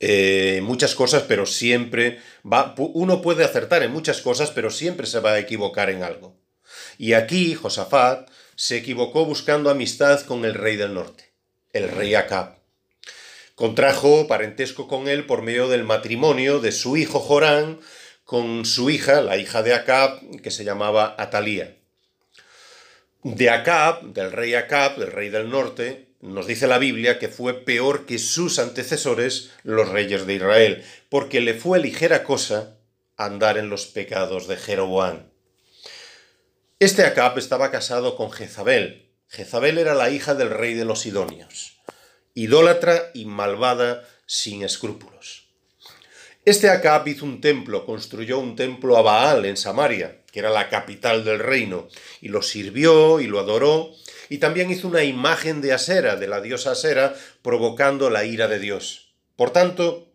eh, 0.00 0.62
muchas 0.64 0.96
cosas, 0.96 1.22
pero 1.22 1.46
siempre 1.46 2.18
uno 2.76 3.22
puede 3.22 3.44
acertar 3.44 3.84
en 3.84 3.92
muchas 3.92 4.22
cosas, 4.22 4.50
pero 4.50 4.68
siempre 4.72 5.06
se 5.06 5.20
va 5.20 5.34
a 5.34 5.38
equivocar 5.38 5.90
en 5.90 6.02
algo. 6.02 6.36
Y 6.98 7.12
aquí 7.12 7.54
Josafat 7.54 8.28
se 8.56 8.78
equivocó 8.78 9.26
buscando 9.26 9.70
amistad 9.70 10.22
con 10.22 10.44
el 10.44 10.54
rey 10.54 10.74
del 10.74 10.92
norte, 10.92 11.32
el 11.72 11.88
rey 11.88 12.16
Acab. 12.16 12.59
Contrajo 13.60 14.26
parentesco 14.26 14.88
con 14.88 15.06
él 15.06 15.26
por 15.26 15.42
medio 15.42 15.68
del 15.68 15.84
matrimonio 15.84 16.60
de 16.60 16.72
su 16.72 16.96
hijo 16.96 17.18
Jorán 17.18 17.78
con 18.24 18.64
su 18.64 18.88
hija, 18.88 19.20
la 19.20 19.36
hija 19.36 19.62
de 19.62 19.74
Acab, 19.74 20.18
que 20.40 20.50
se 20.50 20.64
llamaba 20.64 21.14
Atalía. 21.18 21.76
De 23.22 23.50
Acab, 23.50 24.14
del 24.14 24.32
rey 24.32 24.54
Acab, 24.54 24.96
del 24.96 25.12
rey 25.12 25.28
del 25.28 25.50
norte, 25.50 26.08
nos 26.22 26.46
dice 26.46 26.66
la 26.66 26.78
Biblia 26.78 27.18
que 27.18 27.28
fue 27.28 27.52
peor 27.52 28.06
que 28.06 28.18
sus 28.18 28.58
antecesores, 28.58 29.50
los 29.62 29.90
reyes 29.90 30.26
de 30.26 30.36
Israel, 30.36 30.82
porque 31.10 31.42
le 31.42 31.52
fue 31.52 31.80
ligera 31.80 32.24
cosa 32.24 32.78
andar 33.18 33.58
en 33.58 33.68
los 33.68 33.84
pecados 33.84 34.48
de 34.48 34.56
Jeroboam. 34.56 35.28
Este 36.78 37.04
Acab 37.04 37.36
estaba 37.36 37.70
casado 37.70 38.16
con 38.16 38.32
Jezabel. 38.32 39.10
Jezabel 39.28 39.76
era 39.76 39.94
la 39.94 40.08
hija 40.08 40.34
del 40.34 40.48
rey 40.48 40.72
de 40.72 40.86
los 40.86 41.00
Sidonios, 41.00 41.79
idólatra 42.34 43.10
y 43.14 43.24
malvada 43.24 44.08
sin 44.26 44.62
escrúpulos. 44.62 45.48
Este 46.44 46.70
Acab 46.70 47.06
hizo 47.06 47.24
un 47.24 47.40
templo, 47.40 47.84
construyó 47.84 48.38
un 48.38 48.56
templo 48.56 48.96
a 48.96 49.02
Baal 49.02 49.44
en 49.44 49.56
Samaria, 49.56 50.22
que 50.32 50.38
era 50.38 50.50
la 50.50 50.68
capital 50.68 51.24
del 51.24 51.38
reino, 51.38 51.88
y 52.20 52.28
lo 52.28 52.40
sirvió 52.42 53.20
y 53.20 53.26
lo 53.26 53.40
adoró, 53.40 53.90
y 54.28 54.38
también 54.38 54.70
hizo 54.70 54.88
una 54.88 55.04
imagen 55.04 55.60
de 55.60 55.72
Asera, 55.72 56.16
de 56.16 56.28
la 56.28 56.40
diosa 56.40 56.72
Asera, 56.72 57.14
provocando 57.42 58.08
la 58.08 58.24
ira 58.24 58.48
de 58.48 58.58
Dios. 58.58 59.12
Por 59.36 59.50
tanto, 59.50 60.06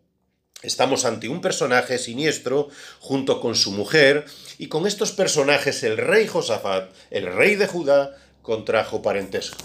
Estamos 0.62 1.04
ante 1.04 1.28
un 1.28 1.42
personaje 1.42 1.98
siniestro 1.98 2.70
junto 2.98 3.42
con 3.42 3.54
su 3.54 3.72
mujer 3.72 4.24
y 4.56 4.68
con 4.68 4.86
estos 4.86 5.12
personajes 5.12 5.82
el 5.82 5.98
rey 5.98 6.26
Josafat, 6.26 6.90
el 7.10 7.26
rey 7.26 7.56
de 7.56 7.66
Judá, 7.66 8.16
contrajo 8.40 9.02
parentesco 9.02 9.58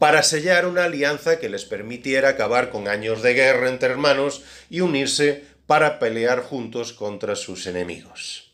para 0.00 0.22
sellar 0.22 0.66
una 0.66 0.84
alianza 0.84 1.38
que 1.38 1.50
les 1.50 1.66
permitiera 1.66 2.30
acabar 2.30 2.70
con 2.70 2.88
años 2.88 3.20
de 3.20 3.34
guerra 3.34 3.68
entre 3.68 3.90
hermanos 3.90 4.42
y 4.70 4.80
unirse 4.80 5.44
para 5.66 5.98
pelear 5.98 6.42
juntos 6.42 6.94
contra 6.94 7.36
sus 7.36 7.66
enemigos. 7.66 8.50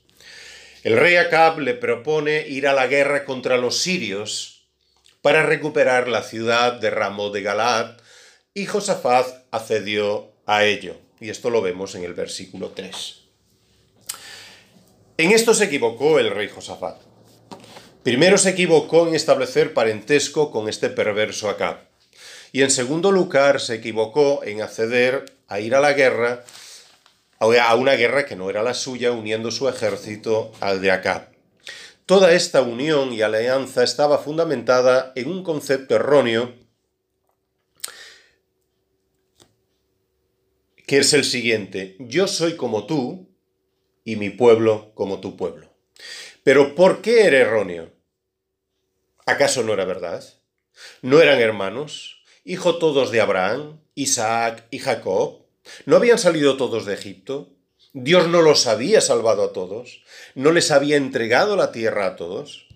El 0.83 0.97
rey 0.97 1.15
Acab 1.15 1.61
le 1.61 1.75
propone 1.75 2.49
ir 2.49 2.67
a 2.67 2.73
la 2.73 2.89
guerra 2.89 3.25
contra 3.25 3.59
los 3.59 3.79
sirios 3.79 4.67
para 5.23 5.45
recuperar 5.45 6.09
la 6.09 6.25
ciudad 6.25 6.73
de 6.75 6.91
Ramo 6.91 7.31
de 7.31 7.43
Galaad, 7.43 7.97
y 8.53 8.67
Josafat 8.67 9.27
accedió 9.53 10.33
a 10.47 10.65
ello. 10.65 10.97
Y 11.21 11.31
esto 11.31 11.51
lo 11.51 11.63
vemos 11.63 11.95
en 11.95 12.03
el 12.03 12.15
versículo 12.15 12.71
3. 12.71 13.21
En 15.19 15.31
esto 15.31 15.55
se 15.55 15.65
equivocó 15.65 16.19
el 16.19 16.31
rey 16.31 16.49
Josafat. 16.49 17.06
Primero 18.07 18.39
se 18.39 18.51
equivocó 18.51 19.09
en 19.09 19.17
establecer 19.17 19.75
parentesco 19.75 20.53
con 20.53 20.69
este 20.69 20.91
perverso 20.91 21.51
Acab. 21.51 21.89
Y 22.53 22.63
en 22.63 22.71
segundo 22.71 23.11
lugar 23.11 23.61
se 23.61 23.75
equivocó 23.75 24.45
en 24.45 24.63
acceder 24.63 25.25
a 25.49 25.59
ir 25.59 25.75
a 25.75 25.81
la 25.81 25.93
guerra, 25.93 26.45
a 27.41 27.75
una 27.75 27.95
guerra 27.95 28.25
que 28.25 28.37
no 28.37 28.49
era 28.49 28.63
la 28.63 28.75
suya, 28.75 29.11
uniendo 29.11 29.51
su 29.51 29.69
ejército 29.69 30.53
al 30.61 30.81
de 30.81 30.93
Acab. 30.93 31.31
Toda 32.07 32.31
esta 32.31 32.63
unión 32.63 33.13
y 33.13 33.23
alianza 33.23 33.83
estaba 33.83 34.19
fundamentada 34.19 35.11
en 35.17 35.29
un 35.29 35.43
concepto 35.43 35.97
erróneo 35.97 36.55
que 40.87 40.99
es 40.99 41.13
el 41.13 41.25
siguiente, 41.25 41.97
yo 41.99 42.29
soy 42.29 42.55
como 42.55 42.87
tú 42.87 43.29
y 44.05 44.15
mi 44.15 44.31
pueblo 44.31 44.93
como 44.95 45.19
tu 45.19 45.37
pueblo. 45.37 45.73
Pero 46.45 46.77
¿por 46.77 47.03
qué 47.03 47.25
era 47.25 47.39
erróneo? 47.39 47.96
¿Acaso 49.29 49.65
no 49.65 49.73
era 49.73 49.85
verdad? 49.85 50.23
¿No 51.03 51.21
eran 51.21 51.41
hermanos? 51.41 52.23
¿Hijo 52.45 52.79
todos 52.79 53.11
de 53.11 53.21
Abraham, 53.21 53.81
Isaac 53.97 54.69
y 54.71 54.79
Jacob? 54.79 55.45
¿No 55.85 55.97
habían 55.97 56.21
salido 56.21 56.57
todos 56.57 56.87
de 56.87 56.95
Egipto? 56.95 57.49
Dios 57.93 58.29
no 58.29 58.41
los 58.41 58.69
había 58.69 59.01
salvado 59.01 59.43
a 59.43 59.53
todos, 59.53 60.05
no 60.37 60.53
les 60.53 60.71
había 60.71 60.97
entregado 60.97 61.57
la 61.57 61.73
tierra 61.73 62.07
a 62.07 62.15
todos. 62.15 62.69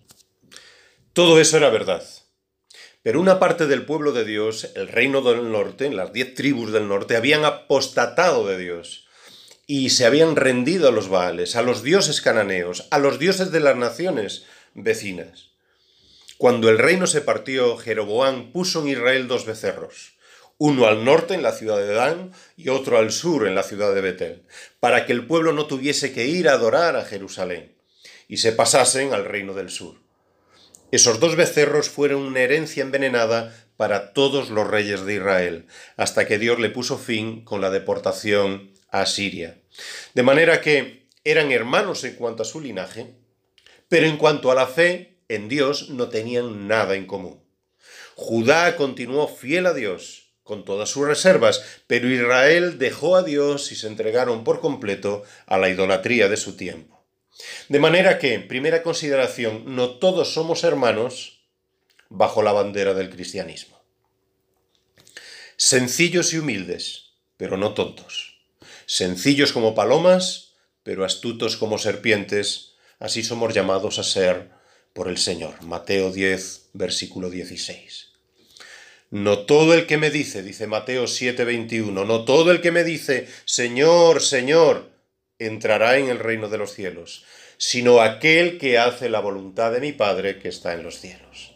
Todo 1.13 1.41
eso 1.41 1.57
era 1.57 1.71
verdad. 1.71 2.03
Pero 3.03 3.21
una 3.21 3.39
parte 3.39 3.69
del 3.69 3.87
pueblo 3.87 4.11
de 4.11 4.25
Dios, 4.25 4.73
el 4.75 4.89
reino 4.89 5.23
del 5.23 5.53
norte, 5.53 5.89
las 5.91 6.13
diez 6.13 6.35
tribus 6.35 6.73
del 6.73 6.89
norte, 6.89 7.15
habían 7.15 7.45
apostatado 7.45 8.45
de 8.49 8.59
Dios 8.59 9.07
y 9.69 9.91
se 9.91 10.05
habían 10.05 10.35
rendido 10.35 10.89
a 10.89 10.93
los 10.93 11.09
Baales, 11.09 11.55
a 11.55 11.63
los 11.63 11.85
dioses 11.85 12.21
cananeos, 12.21 12.89
a 12.91 12.99
los 12.99 13.21
dioses 13.21 13.53
de 13.53 13.61
las 13.61 13.77
naciones 13.77 14.47
vecinas. 14.75 15.50
Cuando 16.41 16.71
el 16.71 16.79
reino 16.79 17.07
se 17.07 17.21
partió, 17.21 17.77
Jeroboam 17.77 18.51
puso 18.51 18.81
en 18.81 18.89
Israel 18.89 19.29
dos 19.29 19.45
becerros, 19.45 20.15
uno 20.57 20.87
al 20.87 21.05
norte 21.05 21.35
en 21.35 21.43
la 21.43 21.53
ciudad 21.53 21.77
de 21.77 21.93
Dan 21.93 22.33
y 22.57 22.71
otro 22.71 22.97
al 22.97 23.13
sur 23.13 23.47
en 23.47 23.55
la 23.55 23.63
ciudad 23.63 23.95
de 23.95 24.01
Betel, 24.01 24.43
para 24.81 25.05
que 25.05 25.13
el 25.13 25.27
pueblo 25.27 25.53
no 25.53 25.67
tuviese 25.67 26.15
que 26.15 26.29
ir 26.29 26.49
a 26.49 26.53
adorar 26.53 26.97
a 26.97 27.05
Jerusalén 27.05 27.77
y 28.27 28.39
se 28.39 28.53
pasasen 28.53 29.13
al 29.13 29.27
reino 29.27 29.53
del 29.53 29.69
sur. 29.69 29.97
Esos 30.91 31.21
dos 31.21 31.37
becerros 31.37 31.91
fueron 31.91 32.23
una 32.23 32.41
herencia 32.41 32.83
envenenada 32.83 33.55
para 33.77 34.15
todos 34.15 34.49
los 34.49 34.67
reyes 34.67 35.05
de 35.05 35.17
Israel, 35.17 35.67
hasta 35.99 36.27
que 36.27 36.39
Dios 36.39 36.59
le 36.59 36.71
puso 36.71 36.97
fin 36.97 37.45
con 37.45 37.61
la 37.61 37.69
deportación 37.69 38.73
a 38.89 39.05
Siria. 39.05 39.59
De 40.15 40.23
manera 40.23 40.63
que 40.63 41.07
eran 41.23 41.53
hermanos 41.53 42.03
en 42.05 42.15
cuanto 42.15 42.45
a 42.45 42.47
su 42.47 42.63
linaje, 42.63 43.13
pero 43.91 44.07
en 44.07 44.17
cuanto 44.17 44.51
a 44.51 44.55
la 44.55 44.67
fe 44.67 45.11
en 45.31 45.49
Dios 45.49 45.91
no 45.91 46.09
tenían 46.09 46.67
nada 46.67 46.97
en 46.97 47.07
común. 47.07 47.41
Judá 48.17 48.77
continuó 48.77 49.29
fiel 49.29 49.67
a 49.67 49.75
Dios, 49.75 50.33
con 50.43 50.65
todas 50.65 50.91
sus 50.91 51.07
reservas, 51.07 51.63
pero 51.87 52.11
Israel 52.11 52.79
dejó 52.79 53.15
a 53.15 53.23
Dios 53.23 53.71
y 53.71 53.77
se 53.77 53.87
entregaron 53.87 54.43
por 54.43 54.61
completo 54.61 55.23
a 55.47 55.57
la 55.57 55.69
idolatría 55.69 56.29
de 56.29 56.37
su 56.37 56.57
tiempo. 56.57 57.07
De 57.69 57.79
manera 57.79 58.19
que, 58.19 58.35
en 58.35 58.49
primera 58.49 58.83
consideración, 58.83 59.77
no 59.77 59.99
todos 59.99 60.35
somos 60.35 60.65
hermanos 60.65 61.45
bajo 62.09 62.43
la 62.43 62.51
bandera 62.51 62.93
del 62.93 63.09
cristianismo. 63.09 63.81
Sencillos 65.57 66.35
y 66.35 66.39
humildes, 66.39 67.13
pero 67.37 67.57
no 67.57 67.73
tontos. 67.73 68.41
Sencillos 68.85 69.53
como 69.53 69.77
palomas, 69.77 70.55
pero 70.83 71.05
astutos 71.05 71.57
como 71.57 71.79
serpientes, 71.79 72.75
así 72.99 73.23
somos 73.23 73.55
llamados 73.55 74.01
a 74.01 74.03
ser 74.03 74.60
por 74.93 75.09
el 75.09 75.19
Señor. 75.19 75.63
Mateo 75.63 76.13
10, 76.13 76.71
versículo 76.73 77.31
16. 77.31 78.09
No 79.11 79.41
todo 79.41 79.75
el 79.75 79.87
que 79.87 79.99
me 79.99 80.11
dice, 80.11 80.43
dice 80.43 80.69
Mateo 80.69 81.05
7:21, 81.05 82.07
no 82.07 82.25
todo 82.25 82.53
el 82.53 82.61
que 82.61 82.71
me 82.71 82.85
dice, 82.85 83.27
Señor, 83.45 84.23
Señor, 84.23 84.91
entrará 85.41 85.99
en 85.99 86.09
el 86.09 86.21
reino 86.21 86.49
de 86.49 86.59
los 86.59 86.73
cielos, 86.73 87.25
sino 87.59 88.01
aquel 88.01 88.59
que 88.59 88.79
hace 88.79 89.09
la 89.09 89.19
voluntad 89.19 89.73
de 89.73 89.81
mi 89.81 89.93
Padre 89.93 90.39
que 90.39 90.49
está 90.49 90.75
en 90.75 90.85
los 90.85 91.01
cielos. 91.01 91.55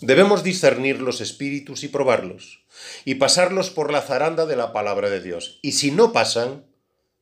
Debemos 0.00 0.42
discernir 0.42 1.02
los 1.02 1.20
espíritus 1.20 1.84
y 1.84 1.88
probarlos, 1.88 2.60
y 3.04 3.16
pasarlos 3.16 3.68
por 3.68 3.92
la 3.92 4.00
zaranda 4.00 4.46
de 4.46 4.56
la 4.56 4.72
palabra 4.72 5.10
de 5.10 5.20
Dios. 5.20 5.58
Y 5.60 5.72
si 5.72 5.90
no 5.90 6.12
pasan, 6.12 6.64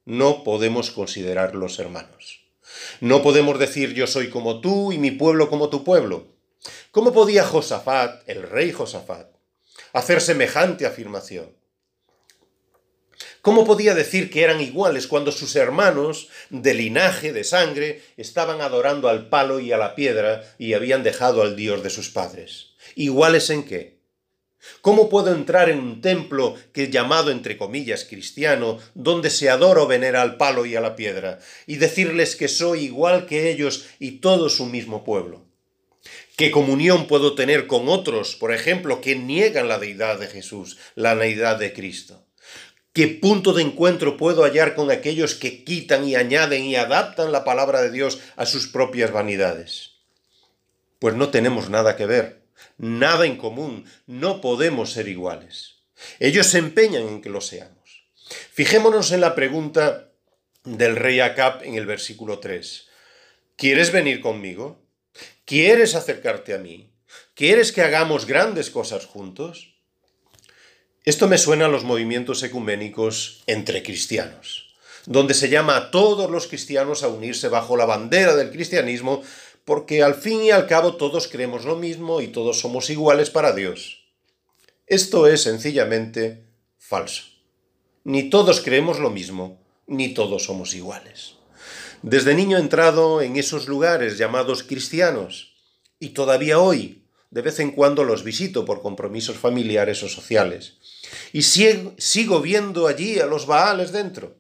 no 0.05 0.45
podemos 0.45 0.93
considerarlos 0.93 1.79
hermanos. 1.81 2.46
No 3.01 3.23
podemos 3.23 3.59
decir 3.59 3.95
yo 3.95 4.07
soy 4.07 4.31
como 4.31 4.61
tú 4.61 4.93
y 4.93 4.99
mi 4.99 5.11
pueblo 5.11 5.49
como 5.49 5.69
tu 5.69 5.85
pueblo. 5.85 6.27
¿Cómo 6.91 7.13
podía 7.13 7.45
Josafat, 7.45 8.29
el 8.29 8.43
rey 8.43 8.73
Josafat, 8.73 9.37
hacer 9.93 10.21
semejante 10.21 10.87
afirmación. 10.87 11.57
¿Cómo 13.41 13.65
podía 13.65 13.95
decir 13.95 14.31
que 14.31 14.43
eran 14.43 14.61
iguales 14.61 15.07
cuando 15.07 15.33
sus 15.33 15.55
hermanos, 15.57 16.29
de 16.51 16.75
linaje, 16.75 17.33
de 17.33 17.45
sangre, 17.45 18.03
estaban 18.17 18.61
adorando 18.61 19.09
al 19.09 19.29
palo 19.29 19.61
y 19.61 19.73
a 19.73 19.79
la 19.79 19.95
piedra 19.95 20.43
y 20.59 20.75
habían 20.75 21.03
dejado 21.03 21.43
al 21.43 21.57
Dios 21.57 21.83
de 21.83 21.91
sus 21.91 22.11
padres? 22.11 22.75
¿Iguales 22.95 23.49
en 23.51 23.65
qué? 23.65 23.96
¿Cómo 24.81 25.09
puedo 25.09 25.35
entrar 25.35 25.69
en 25.69 25.81
un 25.81 26.01
templo 26.01 26.55
que 26.73 26.91
llamado 26.91 27.31
entre 27.31 27.57
comillas 27.57 28.05
cristiano, 28.05 28.79
donde 28.95 29.31
se 29.31 29.51
adora 29.51 29.83
o 29.83 29.87
venera 29.87 30.23
al 30.23 30.37
palo 30.37 30.67
y 30.67 30.77
a 30.77 30.81
la 30.81 30.97
piedra, 30.97 31.41
y 31.67 31.77
decirles 31.77 32.37
que 32.37 32.49
soy 32.49 32.85
igual 32.85 33.27
que 33.27 33.51
ellos 33.51 33.87
y 33.99 34.19
todos 34.19 34.61
un 34.61 34.71
mismo 34.71 35.05
pueblo? 35.05 35.45
¿Qué 36.37 36.51
comunión 36.51 37.07
puedo 37.07 37.35
tener 37.35 37.67
con 37.67 37.89
otros, 37.89 38.37
por 38.37 38.53
ejemplo, 38.53 39.01
que 39.01 39.17
niegan 39.17 39.69
la 39.69 39.79
deidad 39.79 40.19
de 40.19 40.27
Jesús, 40.27 40.79
la 40.95 41.17
deidad 41.17 41.59
de 41.59 41.73
Cristo? 41.73 42.27
¿Qué 42.93 43.09
punto 43.09 43.53
de 43.53 43.63
encuentro 43.63 44.17
puedo 44.17 44.45
hallar 44.45 44.75
con 44.75 44.91
aquellos 44.91 45.35
que 45.35 45.65
quitan 45.65 46.09
y 46.09 46.15
añaden 46.15 46.65
y 46.65 46.77
adaptan 46.77 47.31
la 47.31 47.45
palabra 47.45 47.83
de 47.83 47.91
Dios 47.91 48.21
a 48.37 48.47
sus 48.47 48.69
propias 48.69 49.13
vanidades? 49.13 49.93
Pues 50.99 51.15
no 51.15 51.29
tenemos 51.29 51.69
nada 51.69 51.97
que 51.97 52.07
ver, 52.07 52.46
nada 52.79 53.27
en 53.27 53.37
común, 53.37 53.85
no 54.07 54.41
podemos 54.41 54.93
ser 54.93 55.09
iguales. 55.09 55.77
Ellos 56.19 56.47
se 56.47 56.59
empeñan 56.59 57.09
en 57.09 57.23
que 57.23 57.31
lo 57.31 57.41
seamos. 57.41 58.05
Fijémonos 58.53 59.13
en 59.13 59.21
la 59.21 59.35
pregunta 59.35 60.11
del 60.65 60.97
rey 60.97 61.21
Acab 61.21 61.63
en 61.63 61.75
el 61.77 61.87
versículo 61.87 62.39
3. 62.39 62.89
¿Quieres 63.57 63.93
venir 63.93 64.21
conmigo? 64.21 64.83
¿Quieres 65.45 65.95
acercarte 65.95 66.55
a 66.55 66.59
mí? 66.59 66.91
¿Quieres 67.35 67.73
que 67.73 67.83
hagamos 67.83 68.27
grandes 68.27 68.71
cosas 68.71 69.07
juntos? 69.07 69.77
Esto 71.05 71.29
me 71.29 71.39
suena 71.39 71.67
a 71.67 71.69
los 71.69 71.85
movimientos 71.85 72.43
ecuménicos 72.43 73.45
entre 73.47 73.85
cristianos, 73.85 74.75
donde 75.07 75.35
se 75.35 75.49
llama 75.49 75.77
a 75.77 75.91
todos 75.93 76.29
los 76.29 76.49
cristianos 76.49 77.05
a 77.05 77.09
unirse 77.09 77.49
bajo 77.49 77.77
la 77.77 77.85
bandera 77.85 78.35
del 78.35 78.51
cristianismo, 78.51 79.23
porque 79.67 80.05
al 80.05 80.15
fin 80.15 80.43
y 80.45 80.53
al 80.53 80.69
cabo 80.69 80.95
todos 80.97 81.27
creemos 81.27 81.65
lo 81.65 81.75
mismo 81.75 82.21
y 82.21 82.29
todos 82.29 82.61
somos 82.61 82.89
iguales 82.89 83.31
para 83.31 83.53
Dios. 83.53 84.07
Esto 84.87 85.27
es 85.27 85.43
sencillamente 85.43 86.47
falso. 86.79 87.25
Ni 88.05 88.31
todos 88.31 88.61
creemos 88.61 89.01
lo 89.01 89.11
mismo, 89.11 89.61
ni 89.89 90.15
todos 90.15 90.45
somos 90.45 90.73
iguales. 90.75 91.35
Desde 92.03 92.37
niño 92.37 92.57
he 92.57 92.61
entrado 92.61 93.21
en 93.21 93.37
esos 93.37 93.67
lugares 93.67 94.19
llamados 94.19 94.63
cristianos, 94.63 95.57
y 95.99 96.11
todavía 96.11 96.61
hoy, 96.61 97.03
de 97.31 97.43
vez 97.43 97.59
en 97.59 97.73
cuando 97.73 98.05
los 98.05 98.23
visito 98.23 98.65
por 98.65 98.81
compromisos 98.81 99.37
familiares 99.37 100.01
o 100.05 100.09
sociales. 100.09 100.75
Y 101.33 101.43
sigo 101.43 102.41
viendo 102.41 102.87
allí 102.87 103.19
a 103.19 103.27
los 103.27 103.47
Baales 103.47 103.91
dentro. 103.91 104.37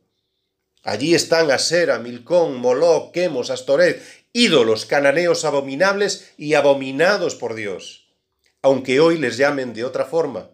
Allí 0.85 1.17
están 1.17 1.51
Asera, 1.51 1.99
Milcón, 1.99 2.59
Moloch, 2.59 3.11
Quemos, 3.11 3.51
Astoret, 3.51 4.01
ídolos 4.37 4.85
cananeos 4.85 5.47
abominables 5.47 6.35
y 6.37 6.53
abominados 6.53 7.37
por 7.37 7.55
Dios, 7.55 8.13
aunque 8.61 9.01
hoy 9.01 9.17
les 9.17 9.39
llamen 9.39 9.73
de 9.73 9.83
otra 9.83 10.05
forma. 10.05 10.51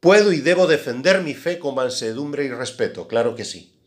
Puedo 0.00 0.32
y 0.32 0.40
debo 0.40 0.66
defender 0.66 1.22
mi 1.22 1.34
fe 1.34 1.60
con 1.60 1.76
mansedumbre 1.76 2.44
y 2.44 2.48
respeto, 2.48 3.06
claro 3.06 3.36
que 3.36 3.44
sí. 3.44 3.78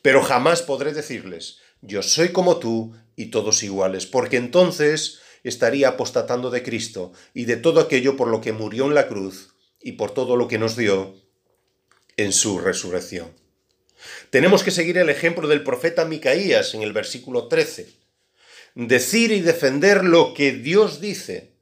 Pero 0.00 0.22
jamás 0.22 0.62
podré 0.62 0.94
decirles, 0.94 1.58
yo 1.82 2.02
soy 2.02 2.30
como 2.30 2.58
tú 2.58 2.96
y 3.14 3.26
todos 3.26 3.62
iguales, 3.62 4.06
porque 4.06 4.38
entonces 4.38 5.20
estaría 5.44 5.88
apostatando 5.88 6.48
de 6.48 6.62
Cristo 6.62 7.12
y 7.34 7.44
de 7.44 7.58
todo 7.58 7.78
aquello 7.78 8.16
por 8.16 8.28
lo 8.28 8.40
que 8.40 8.54
murió 8.54 8.86
en 8.86 8.94
la 8.94 9.06
cruz 9.06 9.50
y 9.82 9.92
por 9.92 10.12
todo 10.14 10.36
lo 10.36 10.48
que 10.48 10.58
nos 10.58 10.76
dio 10.76 11.14
en 12.16 12.32
su 12.32 12.58
resurrección. 12.58 13.32
Tenemos 14.30 14.62
que 14.62 14.70
seguir 14.70 14.96
el 14.96 15.10
ejemplo 15.10 15.46
del 15.46 15.62
profeta 15.62 16.06
Micaías 16.06 16.72
en 16.72 16.80
el 16.80 16.94
versículo 16.94 17.48
13. 17.48 17.99
Decir 18.74 19.32
y 19.32 19.40
defender 19.40 20.04
lo 20.04 20.34
que 20.34 20.52
Dios 20.52 21.00
dice. 21.00 21.52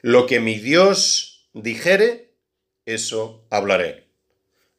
Lo 0.00 0.26
que 0.26 0.40
mi 0.40 0.58
Dios 0.58 1.48
dijere, 1.52 2.34
eso 2.86 3.46
hablaré. 3.50 4.08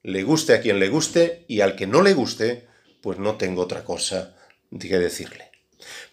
Le 0.01 0.23
guste 0.23 0.53
a 0.53 0.61
quien 0.61 0.79
le 0.79 0.89
guste 0.89 1.45
y 1.47 1.61
al 1.61 1.75
que 1.75 1.87
no 1.87 2.01
le 2.01 2.13
guste, 2.13 2.67
pues 3.01 3.19
no 3.19 3.37
tengo 3.37 3.61
otra 3.61 3.83
cosa 3.83 4.35
que 4.79 4.99
decirle. 4.99 5.51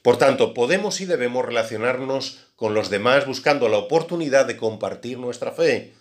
Por 0.03 0.19
tanto, 0.19 0.55
podemos 0.55 1.01
y 1.01 1.07
debemos 1.07 1.45
relacionarnos 1.45 2.53
con 2.57 2.75
los 2.75 2.91
demás 2.91 3.27
buscando 3.27 3.69
la 3.69 3.79
oportunidad 3.79 4.47
de 4.47 4.57
compartir 4.57 5.19
nuestra 5.19 5.53
fe, 5.53 5.95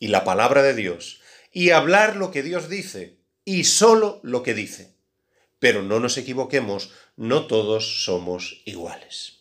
y 0.00 0.08
la 0.08 0.24
palabra 0.24 0.62
de 0.62 0.74
Dios 0.74 1.20
y 1.52 1.70
hablar 1.70 2.16
lo 2.16 2.32
que 2.32 2.42
Dios 2.42 2.68
dice 2.68 3.18
y 3.44 3.64
solo 3.64 4.18
lo 4.24 4.42
que 4.42 4.54
dice. 4.54 4.96
Pero 5.60 5.82
no 5.82 6.00
nos 6.00 6.18
equivoquemos, 6.18 6.90
no 7.16 7.46
todos 7.46 8.04
somos 8.04 8.62
iguales. 8.64 9.40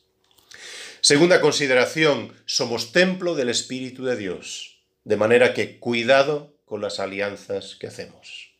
Segunda 1.02 1.40
consideración, 1.40 2.34
somos 2.46 2.92
templo 2.92 3.34
del 3.34 3.50
Espíritu 3.50 4.06
de 4.06 4.18
Dios, 4.18 4.82
de 5.06 5.16
manera 5.16 5.54
que 5.54 5.80
cuidado 5.80 6.54
con 6.66 6.82
las 6.82 7.00
alianzas 7.00 7.76
que 7.80 7.88
hacemos, 7.88 8.52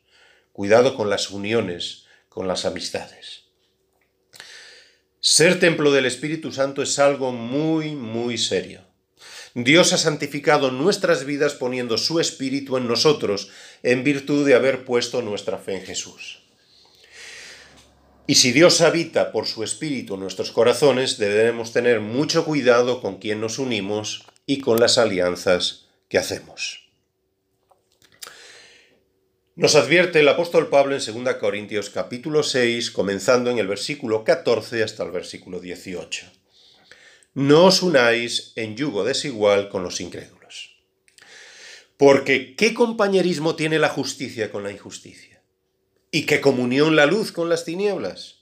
cuidado 0.52 0.96
con 0.96 1.10
las 1.10 1.30
uniones, 1.30 2.06
con 2.30 2.48
las 2.48 2.64
amistades. 2.64 3.44
Ser 5.20 5.60
templo 5.60 5.92
del 5.92 6.06
Espíritu 6.06 6.50
Santo 6.50 6.82
es 6.82 6.98
algo 6.98 7.30
muy, 7.30 7.94
muy 7.94 8.38
serio. 8.38 8.86
Dios 9.52 9.92
ha 9.92 9.98
santificado 9.98 10.70
nuestras 10.70 11.24
vidas 11.24 11.52
poniendo 11.54 11.98
su 11.98 12.20
Espíritu 12.20 12.78
en 12.78 12.88
nosotros, 12.88 13.50
en 13.82 14.02
virtud 14.02 14.46
de 14.46 14.54
haber 14.54 14.86
puesto 14.86 15.20
nuestra 15.20 15.58
fe 15.58 15.76
en 15.76 15.84
Jesús. 15.84 16.49
Y 18.30 18.36
si 18.36 18.52
Dios 18.52 18.80
habita 18.80 19.32
por 19.32 19.48
su 19.48 19.64
Espíritu 19.64 20.14
en 20.14 20.20
nuestros 20.20 20.52
corazones, 20.52 21.18
debemos 21.18 21.72
tener 21.72 21.98
mucho 21.98 22.44
cuidado 22.44 23.00
con 23.00 23.18
quien 23.18 23.40
nos 23.40 23.58
unimos 23.58 24.24
y 24.46 24.60
con 24.60 24.78
las 24.78 24.98
alianzas 24.98 25.88
que 26.08 26.16
hacemos. 26.16 26.88
Nos 29.56 29.74
advierte 29.74 30.20
el 30.20 30.28
apóstol 30.28 30.68
Pablo 30.68 30.96
en 30.96 31.24
2 31.24 31.34
Corintios 31.40 31.90
capítulo 31.90 32.44
6, 32.44 32.92
comenzando 32.92 33.50
en 33.50 33.58
el 33.58 33.66
versículo 33.66 34.22
14 34.22 34.84
hasta 34.84 35.02
el 35.02 35.10
versículo 35.10 35.58
18 35.58 36.26
no 37.34 37.66
os 37.66 37.82
unáis 37.82 38.52
en 38.54 38.76
yugo 38.76 39.02
desigual 39.02 39.68
con 39.68 39.82
los 39.82 40.00
incrédulos. 40.00 40.76
Porque 41.96 42.54
¿qué 42.54 42.74
compañerismo 42.74 43.56
tiene 43.56 43.80
la 43.80 43.88
justicia 43.88 44.52
con 44.52 44.62
la 44.62 44.70
injusticia? 44.70 45.39
¿Y 46.12 46.26
qué 46.26 46.40
comunión 46.40 46.96
la 46.96 47.06
luz 47.06 47.30
con 47.30 47.48
las 47.48 47.64
tinieblas? 47.64 48.40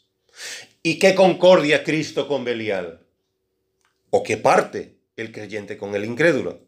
¿Y 0.83 0.99
qué 0.99 1.15
concordia 1.15 1.85
Cristo 1.85 2.27
con 2.27 2.43
Belial? 2.43 3.01
¿O 4.09 4.23
qué 4.23 4.39
parte 4.39 4.97
el 5.17 5.33
creyente 5.33 5.77
con 5.77 5.95
el 5.95 6.07
incrédulo? 6.07 6.63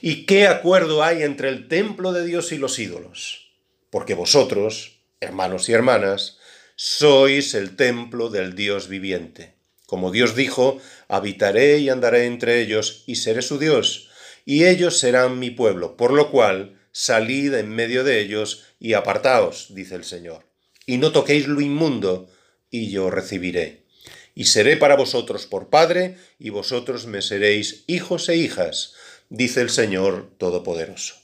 ¿Y 0.00 0.24
qué 0.24 0.46
acuerdo 0.46 1.02
hay 1.02 1.22
entre 1.22 1.50
el 1.50 1.68
templo 1.68 2.12
de 2.14 2.24
Dios 2.24 2.50
y 2.52 2.56
los 2.56 2.78
ídolos? 2.78 3.52
Porque 3.90 4.14
vosotros, 4.14 5.00
hermanos 5.20 5.68
y 5.68 5.74
hermanas, 5.74 6.38
sois 6.76 7.54
el 7.54 7.76
templo 7.76 8.30
del 8.30 8.54
Dios 8.54 8.88
viviente. 8.88 9.52
Como 9.84 10.10
Dios 10.10 10.34
dijo, 10.34 10.78
habitaré 11.08 11.78
y 11.78 11.90
andaré 11.90 12.24
entre 12.24 12.62
ellos 12.62 13.04
y 13.06 13.16
seré 13.16 13.42
su 13.42 13.58
Dios, 13.58 14.08
y 14.46 14.64
ellos 14.64 14.98
serán 14.98 15.38
mi 15.38 15.50
pueblo, 15.50 15.98
por 15.98 16.12
lo 16.12 16.30
cual 16.30 16.80
salid 16.90 17.52
en 17.52 17.68
medio 17.68 18.02
de 18.02 18.20
ellos 18.20 18.65
y 18.78 18.94
apartaos, 18.94 19.74
dice 19.74 19.94
el 19.94 20.04
Señor, 20.04 20.46
y 20.86 20.98
no 20.98 21.12
toquéis 21.12 21.46
lo 21.46 21.60
inmundo, 21.60 22.28
y 22.70 22.90
yo 22.90 23.10
recibiré. 23.10 23.86
Y 24.34 24.44
seré 24.44 24.76
para 24.76 24.96
vosotros 24.96 25.46
por 25.46 25.70
Padre, 25.70 26.18
y 26.38 26.50
vosotros 26.50 27.06
me 27.06 27.22
seréis 27.22 27.84
hijos 27.86 28.28
e 28.28 28.36
hijas, 28.36 28.94
dice 29.28 29.62
el 29.62 29.70
Señor 29.70 30.30
Todopoderoso. 30.38 31.16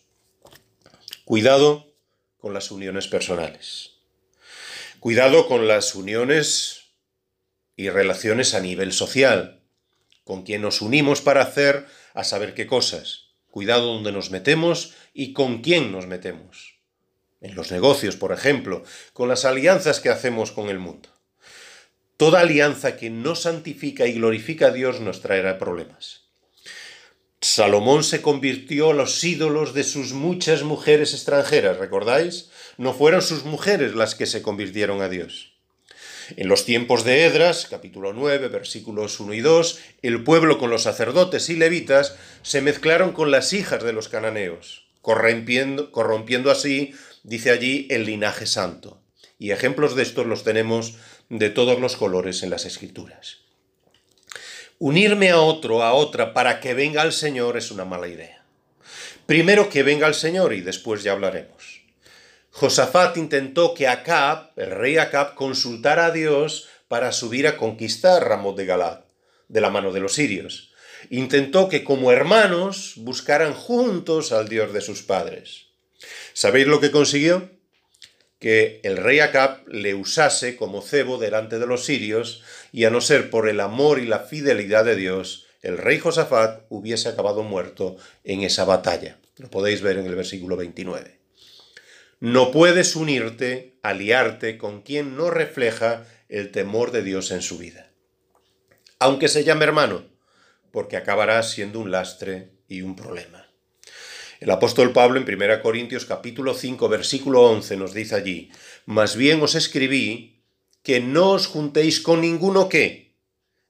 Cuidado 1.25 1.95
con 2.39 2.55
las 2.55 2.71
uniones 2.71 3.07
personales. 3.07 3.91
Cuidado 4.99 5.47
con 5.47 5.69
las 5.69 5.95
uniones 5.95 6.83
y 7.77 7.89
relaciones 7.91 8.55
a 8.55 8.61
nivel 8.61 8.93
social, 8.93 9.61
con 10.25 10.43
quien 10.43 10.63
nos 10.63 10.81
unimos 10.81 11.21
para 11.21 11.43
hacer 11.43 11.87
a 12.15 12.25
saber 12.25 12.55
qué 12.55 12.67
cosas. 12.67 13.29
Cuidado 13.51 13.87
donde 13.87 14.13
nos 14.13 14.31
metemos 14.31 14.95
y 15.13 15.33
con 15.33 15.61
quién 15.61 15.93
nos 15.93 16.07
metemos. 16.07 16.82
En 17.43 17.57
los 17.57 17.73
negocios, 17.73 18.17
por 18.17 18.33
ejemplo, 18.33 18.85
con 19.13 19.29
las 19.29 19.45
alianzas 19.45 20.01
que 20.01 20.09
hacemos 20.09 20.53
con 20.53 20.69
el 20.69 20.79
mundo. 20.79 21.09
Toda 22.17 22.41
alianza 22.41 22.97
que 22.97 23.11
no 23.11 23.35
santifica 23.35 24.07
y 24.07 24.13
glorifica 24.13 24.69
a 24.69 24.71
Dios 24.71 25.01
nos 25.01 25.21
traerá 25.21 25.59
problemas. 25.59 26.23
Salomón 27.41 28.05
se 28.05 28.23
convirtió 28.23 28.91
a 28.91 28.95
los 28.95 29.25
ídolos 29.25 29.75
de 29.75 29.83
sus 29.83 30.13
muchas 30.13 30.63
mujeres 30.63 31.13
extranjeras, 31.13 31.79
¿recordáis? 31.79 32.51
No 32.79 32.95
fueron 32.95 33.21
sus 33.21 33.43
mujeres 33.43 33.97
las 33.97 34.15
que 34.15 34.27
se 34.27 34.43
convirtieron 34.43 35.03
a 35.03 35.09
Dios. 35.09 35.53
En 36.37 36.49
los 36.49 36.65
tiempos 36.65 37.03
de 37.03 37.25
Edras, 37.25 37.67
capítulo 37.69 38.13
9, 38.13 38.47
versículos 38.47 39.19
1 39.19 39.35
y 39.35 39.41
2, 39.41 39.81
el 40.03 40.23
pueblo 40.23 40.59
con 40.59 40.71
los 40.71 40.85
sacerdotes 40.85 41.51
y 41.51 41.57
levitas 41.57 42.15
se 42.43 42.61
mezclaron 42.61 43.11
con 43.11 43.33
las 43.33 43.53
hijas 43.53 43.83
de 43.83 43.93
los 43.93 44.09
cananeos, 44.09 44.87
corrompiendo, 45.01 45.91
corrompiendo 45.91 46.53
así 46.53 46.95
dice 47.23 47.51
allí 47.51 47.87
el 47.91 48.05
linaje 48.05 48.47
santo. 48.47 49.03
Y 49.39 49.51
ejemplos 49.51 49.97
de 49.97 50.03
estos 50.03 50.27
los 50.27 50.45
tenemos 50.45 50.95
de 51.29 51.51
todos 51.51 51.81
los 51.81 51.97
colores 51.97 52.43
en 52.43 52.51
las 52.51 52.65
escrituras. 52.65 53.39
Unirme 54.79 55.31
a 55.31 55.41
otro, 55.41 55.83
a 55.83 55.93
otra, 55.95 56.35
para 56.35 56.61
que 56.61 56.75
venga 56.75 57.03
el 57.03 57.13
Señor 57.13 57.57
es 57.57 57.71
una 57.71 57.85
mala 57.85 58.09
idea. 58.09 58.45
Primero 59.27 59.69
que 59.69 59.83
venga 59.83 60.09
el 60.09 60.15
Señor 60.15 60.53
y 60.53 60.61
después 60.61 61.03
ya 61.03 61.13
hablaremos. 61.13 61.83
Josafat 62.51 63.17
intentó 63.17 63.75
que 63.75 63.89
Acab, 63.89 64.51
el 64.57 64.71
rey 64.71 64.99
Acab, 64.99 65.35
consultara 65.35 66.07
a 66.07 66.11
Dios 66.11 66.69
para 66.89 67.13
subir 67.13 67.47
a 67.47 67.57
conquistar 67.57 68.29
Ramot 68.29 68.57
de 68.57 68.67
Galad, 68.67 69.05
de 69.49 69.61
la 69.61 69.71
mano 69.71 69.91
de 69.93 70.01
los 70.01 70.15
sirios. 70.15 70.73
Intentó 71.09 71.69
que 71.69 71.83
como 71.83 72.13
hermanos 72.13 72.95
buscaran 72.97 73.55
juntos 73.55 74.33
al 74.33 74.49
Dios 74.49 74.73
de 74.73 74.83
sus 74.83 75.03
padres. 75.03 75.72
¿Sabéis 76.33 76.67
lo 76.67 76.81
que 76.81 76.91
consiguió? 76.91 77.51
Que 78.39 78.81
el 78.83 78.97
rey 78.97 79.21
Acab 79.21 79.67
le 79.69 79.95
usase 79.95 80.57
como 80.57 80.83
cebo 80.83 81.19
delante 81.19 81.59
de 81.59 81.67
los 81.67 81.85
sirios 81.85 82.43
y 82.73 82.85
a 82.85 82.91
no 82.91 83.01
ser 83.01 83.31
por 83.31 83.49
el 83.49 83.61
amor 83.61 83.99
y 83.99 84.07
la 84.07 84.21
fidelidad 84.21 84.85
de 84.85 84.97
Dios, 84.97 85.47
el 85.63 85.79
rey 85.79 85.99
Josafat 85.99 86.65
hubiese 86.69 87.09
acabado 87.09 87.45
muerto 87.45 87.97
en 88.25 88.43
esa 88.43 88.65
batalla. 88.65 89.19
Lo 89.37 89.49
podéis 89.49 89.81
ver 89.81 89.99
en 89.99 90.07
el 90.07 90.17
versículo 90.17 90.57
29. 90.57 91.19
No 92.19 92.51
puedes 92.51 92.95
unirte, 92.97 93.79
aliarte 93.83 94.59
con 94.59 94.83
quien 94.83 95.17
no 95.17 95.31
refleja 95.31 96.05
el 96.29 96.51
temor 96.51 96.91
de 96.93 97.03
Dios 97.03 97.31
en 97.31 97.43
su 97.43 97.59
vida. 97.59 97.91
Aunque 98.99 99.29
se 99.29 99.45
llame 99.45 99.65
hermano, 99.65 100.05
porque 100.71 100.97
acabará 100.97 101.43
siendo 101.43 101.81
un 101.81 101.91
lastre 101.91 102.51
y 102.69 102.83
un 102.83 102.97
problema. 102.97 103.42
El 104.43 104.51
apóstol 104.51 104.93
Pablo 104.93 105.21
en 105.21 105.41
1 105.41 105.63
Corintios 105.63 106.05
capítulo 106.05 106.55
5 106.55 106.89
versículo 106.89 107.43
11 107.43 107.77
nos 107.77 107.95
dice 107.95 108.17
allí, 108.17 108.51
más 108.87 109.15
bien 109.15 109.41
os 109.41 109.55
escribí 109.55 110.43
que 110.83 110.99
no 110.99 111.31
os 111.31 111.47
juntéis 111.47 112.01
con 112.01 112.23
ninguno 112.23 112.69
que, 112.69 113.15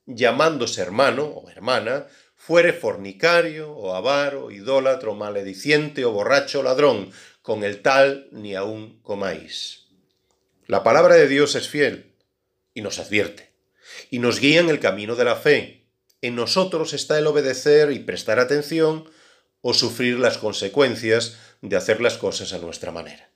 llamándose 0.06 0.80
hermano 0.80 1.24
o 1.24 1.50
hermana, 1.50 2.06
fuere 2.36 2.72
fornicario 2.72 3.70
o 3.70 3.94
avaro, 3.94 4.50
idólatro, 4.50 5.14
malediciente 5.14 6.06
o 6.06 6.12
borracho 6.12 6.60
o 6.60 6.62
ladrón, 6.62 7.10
con 7.42 7.64
el 7.64 7.82
tal 7.82 8.28
ni 8.32 8.54
aún 8.54 8.98
comáis. 9.02 9.88
La 10.66 10.82
palabra 10.82 11.16
de 11.16 11.28
Dios 11.28 11.54
es 11.54 11.68
fiel 11.68 12.14
y 12.72 12.80
nos 12.80 12.98
advierte, 12.98 13.52
y 14.08 14.20
nos 14.20 14.40
guía 14.40 14.60
en 14.60 14.70
el 14.70 14.80
camino 14.80 15.16
de 15.16 15.24
la 15.26 15.36
fe. 15.36 15.84
En 16.22 16.34
nosotros 16.34 16.94
está 16.94 17.18
el 17.18 17.26
obedecer 17.26 17.92
y 17.92 17.98
prestar 17.98 18.40
atención 18.40 19.04
o 19.62 19.72
sufrir 19.72 20.18
las 20.18 20.38
consecuencias 20.38 21.38
de 21.62 21.76
hacer 21.76 22.00
las 22.00 22.18
cosas 22.18 22.52
a 22.52 22.58
nuestra 22.58 22.92
manera. 22.92 23.30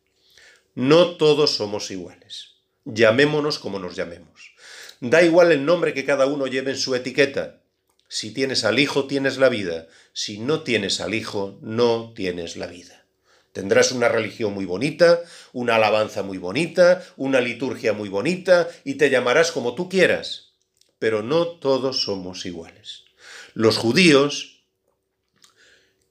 No 0.75 1.17
todos 1.17 1.57
somos 1.57 1.91
iguales. 1.91 2.57
Llamémonos 2.85 3.59
como 3.59 3.79
nos 3.79 3.97
llamemos. 3.97 4.55
Da 5.01 5.23
igual 5.23 5.53
el 5.53 5.65
nombre 5.65 5.95
que 5.95 6.05
cada 6.05 6.27
uno 6.27 6.47
lleve 6.47 6.73
en 6.73 6.77
su 6.77 6.95
etiqueta. 6.95 7.63
Si 8.09 8.33
tienes 8.33 8.65
al 8.65 8.79
Hijo, 8.79 9.07
tienes 9.07 9.39
la 9.39 9.49
vida. 9.49 9.89
Si 10.13 10.39
no 10.39 10.63
tienes 10.63 11.01
al 11.01 11.15
Hijo, 11.15 11.59
no 11.63 12.13
tienes 12.15 12.57
la 12.57 12.67
vida. 12.67 13.07
Tendrás 13.53 13.91
una 13.91 14.09
religión 14.09 14.53
muy 14.53 14.67
bonita, 14.67 15.23
una 15.55 15.77
alabanza 15.77 16.23
muy 16.23 16.37
bonita, 16.37 17.03
una 17.17 17.41
liturgia 17.41 17.95
muy 17.95 18.11
bonita 18.11 18.69
y 18.85 18.95
te 18.95 19.09
llamarás 19.09 19.51
como 19.51 19.75
tú 19.75 19.89
quieras. 19.89 20.53
Pero 20.99 21.23
no 21.23 21.47
todos 21.47 22.03
somos 22.03 22.45
iguales. 22.45 23.05
Los 23.55 23.79
judíos 23.79 24.56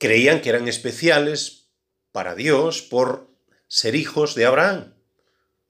creían 0.06 0.40
que 0.40 0.50
eran 0.50 0.68
especiales 0.68 1.72
para 2.12 2.36
Dios 2.36 2.84
por 2.84 3.32
ser 3.68 3.96
hijos 3.96 4.36
de 4.36 4.46
Abraham. 4.46 4.94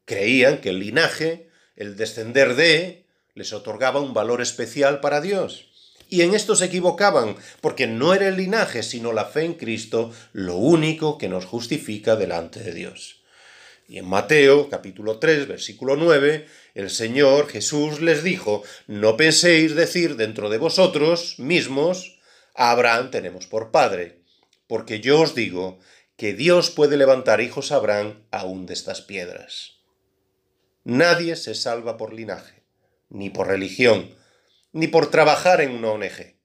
Creían 0.03 0.59
que 0.59 0.71
el 0.71 0.79
linaje, 0.79 1.49
el 1.77 1.95
descender 1.95 2.55
de, 2.55 3.05
les 3.33 3.53
otorgaba 3.53 4.01
un 4.01 4.13
valor 4.13 4.41
especial 4.41 4.99
para 4.99 5.21
Dios. 5.21 5.69
Y 6.09 6.21
en 6.23 6.35
esto 6.35 6.57
se 6.57 6.65
equivocaban, 6.65 7.37
porque 7.61 7.87
no 7.87 8.13
era 8.13 8.27
el 8.27 8.35
linaje, 8.35 8.83
sino 8.83 9.13
la 9.13 9.23
fe 9.23 9.45
en 9.45 9.53
Cristo, 9.53 10.11
lo 10.33 10.57
único 10.57 11.17
que 11.17 11.29
nos 11.29 11.45
justifica 11.45 12.17
delante 12.17 12.59
de 12.59 12.73
Dios. 12.73 13.23
Y 13.87 13.99
en 13.99 14.05
Mateo 14.05 14.69
capítulo 14.69 15.17
3, 15.17 15.47
versículo 15.47 15.95
9, 15.95 16.45
el 16.73 16.89
Señor 16.89 17.47
Jesús 17.47 18.01
les 18.01 18.21
dijo, 18.21 18.63
no 18.87 19.15
penséis 19.15 19.75
decir 19.75 20.17
dentro 20.17 20.49
de 20.49 20.57
vosotros 20.57 21.39
mismos, 21.39 22.19
a 22.53 22.71
Abraham 22.71 23.11
tenemos 23.11 23.47
por 23.47 23.71
padre, 23.71 24.24
porque 24.67 24.99
yo 24.99 25.21
os 25.21 25.35
digo 25.35 25.79
que 26.17 26.33
Dios 26.33 26.69
puede 26.69 26.97
levantar 26.97 27.41
hijos 27.41 27.71
a 27.71 27.75
Abraham 27.75 28.25
aún 28.31 28.65
de 28.65 28.73
estas 28.73 29.01
piedras. 29.01 29.81
Nadie 30.83 31.35
se 31.35 31.55
salva 31.55 31.97
por 31.97 32.13
linaje, 32.13 32.63
ni 33.09 33.29
por 33.29 33.47
religión, 33.47 34.15
ni 34.71 34.87
por 34.87 35.09
trabajar 35.09 35.61
en 35.61 35.71
una 35.71 35.89
ONG. 35.89 36.35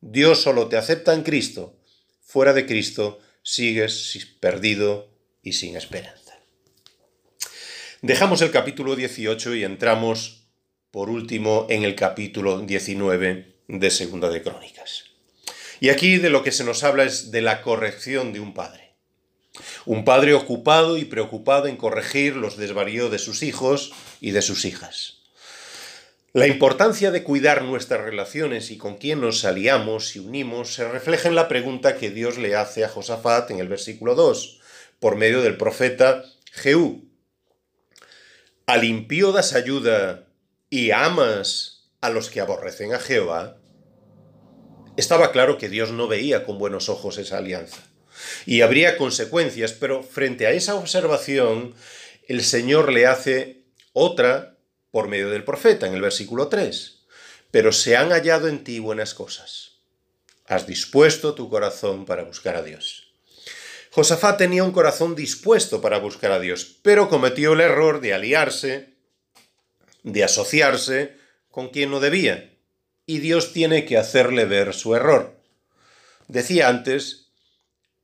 Dios 0.00 0.42
solo 0.42 0.68
te 0.68 0.76
acepta 0.76 1.14
en 1.14 1.22
Cristo. 1.22 1.78
Fuera 2.22 2.52
de 2.52 2.66
Cristo 2.66 3.18
sigues 3.42 4.36
perdido 4.40 5.10
y 5.42 5.52
sin 5.54 5.76
esperanza. 5.76 6.38
Dejamos 8.00 8.42
el 8.42 8.50
capítulo 8.50 8.96
18 8.96 9.54
y 9.54 9.64
entramos, 9.64 10.48
por 10.90 11.08
último, 11.08 11.66
en 11.70 11.84
el 11.84 11.94
capítulo 11.94 12.60
19 12.60 13.56
de 13.68 13.90
Segunda 13.90 14.28
de 14.28 14.42
Crónicas. 14.42 15.11
Y 15.82 15.90
aquí 15.90 16.18
de 16.18 16.30
lo 16.30 16.44
que 16.44 16.52
se 16.52 16.62
nos 16.62 16.84
habla 16.84 17.02
es 17.02 17.32
de 17.32 17.42
la 17.42 17.60
corrección 17.60 18.32
de 18.32 18.38
un 18.38 18.54
padre. 18.54 18.94
Un 19.84 20.04
padre 20.04 20.32
ocupado 20.32 20.96
y 20.96 21.04
preocupado 21.04 21.66
en 21.66 21.76
corregir 21.76 22.36
los 22.36 22.56
desvaríos 22.56 23.10
de 23.10 23.18
sus 23.18 23.42
hijos 23.42 23.92
y 24.20 24.30
de 24.30 24.42
sus 24.42 24.64
hijas. 24.64 25.22
La 26.32 26.46
importancia 26.46 27.10
de 27.10 27.24
cuidar 27.24 27.64
nuestras 27.64 28.00
relaciones 28.00 28.70
y 28.70 28.78
con 28.78 28.96
quién 28.96 29.20
nos 29.20 29.44
aliamos 29.44 30.14
y 30.14 30.20
unimos 30.20 30.72
se 30.72 30.86
refleja 30.86 31.28
en 31.28 31.34
la 31.34 31.48
pregunta 31.48 31.96
que 31.96 32.12
Dios 32.12 32.38
le 32.38 32.54
hace 32.54 32.84
a 32.84 32.88
Josafat 32.88 33.50
en 33.50 33.58
el 33.58 33.66
versículo 33.66 34.14
2, 34.14 34.60
por 35.00 35.16
medio 35.16 35.42
del 35.42 35.56
profeta 35.56 36.22
Jehú. 36.52 37.10
¿Al 38.66 38.84
impío 38.84 39.32
das 39.32 39.52
ayuda 39.52 40.28
y 40.70 40.92
amas 40.92 41.90
a 42.00 42.08
los 42.08 42.30
que 42.30 42.40
aborrecen 42.40 42.94
a 42.94 43.00
Jehová? 43.00 43.56
Estaba 44.96 45.32
claro 45.32 45.56
que 45.56 45.70
Dios 45.70 45.90
no 45.90 46.06
veía 46.06 46.44
con 46.44 46.58
buenos 46.58 46.90
ojos 46.90 47.16
esa 47.16 47.38
alianza. 47.38 47.82
Y 48.44 48.60
habría 48.60 48.98
consecuencias, 48.98 49.72
pero 49.72 50.02
frente 50.02 50.46
a 50.46 50.50
esa 50.50 50.74
observación, 50.74 51.74
el 52.28 52.42
Señor 52.42 52.92
le 52.92 53.06
hace 53.06 53.62
otra 53.94 54.58
por 54.90 55.08
medio 55.08 55.30
del 55.30 55.44
profeta, 55.44 55.86
en 55.86 55.94
el 55.94 56.02
versículo 56.02 56.48
3. 56.48 56.98
Pero 57.50 57.72
se 57.72 57.96
han 57.96 58.10
hallado 58.10 58.48
en 58.48 58.64
ti 58.64 58.80
buenas 58.80 59.14
cosas. 59.14 59.78
Has 60.46 60.66
dispuesto 60.66 61.34
tu 61.34 61.48
corazón 61.48 62.04
para 62.04 62.24
buscar 62.24 62.56
a 62.56 62.62
Dios. 62.62 63.14
Josafat 63.90 64.38
tenía 64.38 64.64
un 64.64 64.72
corazón 64.72 65.14
dispuesto 65.14 65.80
para 65.80 65.98
buscar 65.98 66.32
a 66.32 66.40
Dios, 66.40 66.76
pero 66.82 67.08
cometió 67.08 67.54
el 67.54 67.60
error 67.60 68.00
de 68.00 68.12
aliarse, 68.12 68.94
de 70.02 70.24
asociarse 70.24 71.16
con 71.50 71.70
quien 71.70 71.90
no 71.90 72.00
debía. 72.00 72.51
Y 73.12 73.18
Dios 73.18 73.52
tiene 73.52 73.84
que 73.84 73.98
hacerle 73.98 74.46
ver 74.46 74.72
su 74.72 74.94
error. 74.94 75.38
Decía 76.28 76.70
antes 76.70 77.30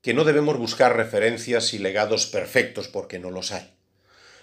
que 0.03 0.13
no 0.13 0.25
debemos 0.25 0.59
buscar 0.59 0.99
referencias 0.99 1.73
y 1.73 1.79
legados 1.79 2.27
perfectos 2.27 2.89
porque 2.89 3.19
no 3.19 3.31
los 3.31 3.53
hay. 3.53 3.73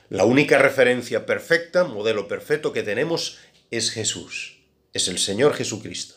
La 0.10 0.26
única 0.26 0.58
referencia 0.58 1.28
perfecta, 1.28 1.84
modelo 1.84 2.28
perfecto 2.28 2.74
que 2.74 2.82
tenemos 2.82 3.38
es 3.70 3.92
Jesús, 3.92 4.64
es 4.92 5.08
el 5.08 5.20
Señor 5.20 5.54
Jesucristo, 5.54 6.16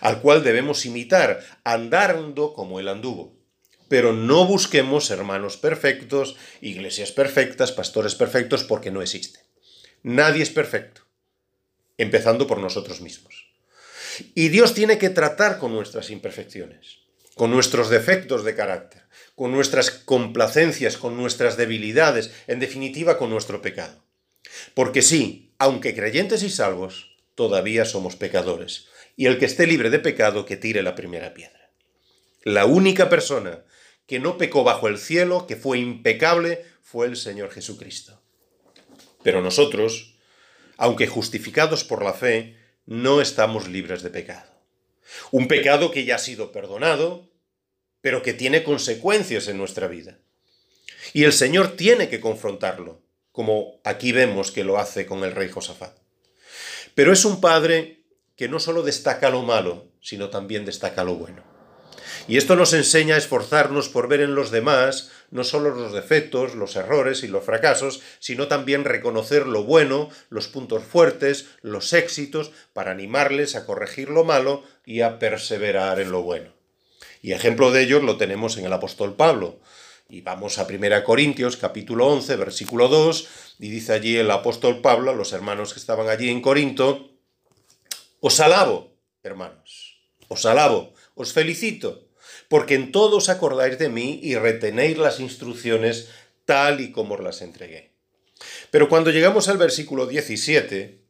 al 0.00 0.20
cual 0.20 0.42
debemos 0.42 0.84
imitar, 0.86 1.44
andando 1.62 2.52
como 2.52 2.80
Él 2.80 2.88
anduvo. 2.88 3.38
Pero 3.86 4.12
no 4.12 4.44
busquemos 4.44 5.08
hermanos 5.12 5.56
perfectos, 5.56 6.34
iglesias 6.60 7.12
perfectas, 7.12 7.70
pastores 7.70 8.16
perfectos, 8.16 8.64
porque 8.64 8.90
no 8.90 9.02
existen. 9.02 9.42
Nadie 10.02 10.42
es 10.42 10.50
perfecto, 10.50 11.02
empezando 11.96 12.48
por 12.48 12.58
nosotros 12.58 13.00
mismos. 13.00 13.53
Y 14.34 14.48
Dios 14.48 14.74
tiene 14.74 14.98
que 14.98 15.10
tratar 15.10 15.58
con 15.58 15.72
nuestras 15.72 16.10
imperfecciones, 16.10 16.98
con 17.34 17.50
nuestros 17.50 17.90
defectos 17.90 18.44
de 18.44 18.54
carácter 18.54 19.04
con 19.34 19.50
nuestras 19.50 19.90
complacencias, 19.90 20.96
con 20.96 21.16
nuestras 21.16 21.56
debilidades, 21.56 22.32
en 22.46 22.60
definitiva 22.60 23.18
con 23.18 23.30
nuestro 23.30 23.62
pecado. 23.62 24.04
Porque 24.74 25.02
sí, 25.02 25.52
aunque 25.58 25.94
creyentes 25.94 26.42
y 26.42 26.50
salvos, 26.50 27.16
todavía 27.34 27.84
somos 27.84 28.16
pecadores. 28.16 28.86
Y 29.16 29.26
el 29.26 29.38
que 29.38 29.46
esté 29.46 29.66
libre 29.66 29.90
de 29.90 29.98
pecado, 29.98 30.44
que 30.44 30.56
tire 30.56 30.82
la 30.82 30.94
primera 30.94 31.34
piedra. 31.34 31.70
La 32.42 32.66
única 32.66 33.08
persona 33.08 33.64
que 34.06 34.20
no 34.20 34.38
pecó 34.38 34.64
bajo 34.64 34.86
el 34.86 34.98
cielo, 34.98 35.46
que 35.46 35.56
fue 35.56 35.78
impecable, 35.78 36.64
fue 36.82 37.06
el 37.06 37.16
Señor 37.16 37.50
Jesucristo. 37.50 38.20
Pero 39.22 39.40
nosotros, 39.40 40.16
aunque 40.76 41.06
justificados 41.06 41.84
por 41.84 42.04
la 42.04 42.12
fe, 42.12 42.56
no 42.86 43.20
estamos 43.20 43.68
libres 43.68 44.02
de 44.02 44.10
pecado. 44.10 44.50
Un 45.30 45.48
pecado 45.48 45.90
que 45.90 46.04
ya 46.04 46.16
ha 46.16 46.18
sido 46.18 46.52
perdonado, 46.52 47.28
pero 48.00 48.22
que 48.22 48.34
tiene 48.34 48.62
consecuencias 48.62 49.48
en 49.48 49.58
nuestra 49.58 49.88
vida. 49.88 50.18
Y 51.12 51.24
el 51.24 51.32
Señor 51.32 51.76
tiene 51.76 52.08
que 52.08 52.20
confrontarlo, 52.20 53.02
como 53.32 53.80
aquí 53.84 54.12
vemos 54.12 54.50
que 54.50 54.64
lo 54.64 54.78
hace 54.78 55.06
con 55.06 55.24
el 55.24 55.32
rey 55.32 55.48
Josafat. 55.48 55.96
Pero 56.94 57.12
es 57.12 57.24
un 57.24 57.40
padre 57.40 58.04
que 58.36 58.48
no 58.48 58.58
solo 58.58 58.82
destaca 58.82 59.30
lo 59.30 59.42
malo, 59.42 59.86
sino 60.00 60.30
también 60.30 60.64
destaca 60.64 61.04
lo 61.04 61.14
bueno. 61.14 61.53
Y 62.28 62.36
esto 62.36 62.56
nos 62.56 62.72
enseña 62.72 63.14
a 63.14 63.18
esforzarnos 63.18 63.88
por 63.88 64.08
ver 64.08 64.20
en 64.20 64.34
los 64.34 64.50
demás 64.50 65.10
no 65.30 65.42
solo 65.42 65.70
los 65.74 65.92
defectos, 65.92 66.54
los 66.54 66.76
errores 66.76 67.24
y 67.24 67.28
los 67.28 67.44
fracasos, 67.44 68.00
sino 68.20 68.46
también 68.46 68.84
reconocer 68.84 69.46
lo 69.46 69.64
bueno, 69.64 70.08
los 70.28 70.46
puntos 70.46 70.84
fuertes, 70.84 71.46
los 71.60 71.92
éxitos, 71.92 72.52
para 72.72 72.92
animarles 72.92 73.56
a 73.56 73.66
corregir 73.66 74.10
lo 74.10 74.22
malo 74.22 74.62
y 74.86 75.00
a 75.00 75.18
perseverar 75.18 75.98
en 75.98 76.12
lo 76.12 76.22
bueno. 76.22 76.52
Y 77.20 77.32
ejemplo 77.32 77.72
de 77.72 77.82
ello 77.82 78.00
lo 78.00 78.16
tenemos 78.16 78.56
en 78.58 78.66
el 78.66 78.72
apóstol 78.72 79.16
Pablo. 79.16 79.58
Y 80.08 80.20
vamos 80.20 80.58
a 80.58 80.66
1 80.66 81.02
Corintios 81.02 81.56
capítulo 81.56 82.06
11, 82.06 82.36
versículo 82.36 82.88
2, 82.88 83.28
y 83.58 83.70
dice 83.70 83.92
allí 83.92 84.16
el 84.16 84.30
apóstol 84.30 84.82
Pablo 84.82 85.10
a 85.10 85.14
los 85.14 85.32
hermanos 85.32 85.72
que 85.72 85.80
estaban 85.80 86.08
allí 86.08 86.28
en 86.28 86.42
Corinto, 86.42 87.10
os 88.20 88.38
alabo, 88.40 88.94
hermanos, 89.22 89.98
os 90.28 90.46
alabo, 90.46 90.94
os 91.14 91.32
felicito, 91.32 92.03
porque 92.54 92.76
en 92.76 92.92
todo 92.92 93.16
os 93.16 93.30
acordáis 93.30 93.80
de 93.80 93.88
mí 93.88 94.20
y 94.22 94.36
retenéis 94.36 94.96
las 94.96 95.18
instrucciones 95.18 96.10
tal 96.44 96.80
y 96.80 96.92
como 96.92 97.14
os 97.14 97.20
las 97.20 97.42
entregué. 97.42 97.90
Pero 98.70 98.88
cuando 98.88 99.10
llegamos 99.10 99.48
al 99.48 99.58
versículo 99.58 100.06
17, 100.06 101.00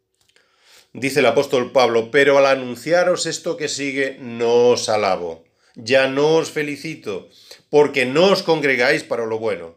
dice 0.94 1.20
el 1.20 1.26
apóstol 1.26 1.70
Pablo, 1.70 2.10
pero 2.10 2.38
al 2.38 2.46
anunciaros 2.46 3.26
esto 3.26 3.58
que 3.58 3.68
sigue, 3.68 4.16
no 4.20 4.70
os 4.70 4.88
alabo, 4.88 5.44
ya 5.74 6.08
no 6.08 6.36
os 6.36 6.50
felicito, 6.50 7.28
porque 7.68 8.06
no 8.06 8.32
os 8.32 8.42
congregáis 8.42 9.02
para 9.02 9.26
lo 9.26 9.38
bueno, 9.38 9.76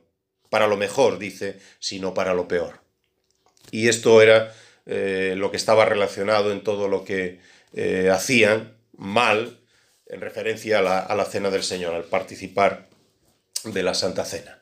para 0.50 0.68
lo 0.68 0.78
mejor, 0.78 1.20
dice, 1.20 1.60
sino 1.80 2.14
para 2.14 2.34
lo 2.34 2.48
peor. 2.48 2.80
Y 3.72 3.90
esto 3.90 4.22
era 4.22 4.56
eh, 4.86 5.34
lo 5.36 5.52
que 5.52 5.58
estaba 5.58 5.84
relacionado 5.84 6.54
en 6.54 6.64
todo 6.64 6.88
lo 6.88 7.04
que 7.04 7.42
eh, 7.74 8.10
hacían 8.10 8.78
mal 8.96 9.67
en 10.10 10.22
referencia 10.22 10.80
a 10.80 11.16
la, 11.16 11.26
cena 11.26 11.50
del 11.50 11.64
Señor, 11.64 11.94
al 11.94 12.06
participar 12.06 12.88
de 13.64 13.84
la 13.84 13.94
Santa 13.94 14.26
Cena. 14.26 14.62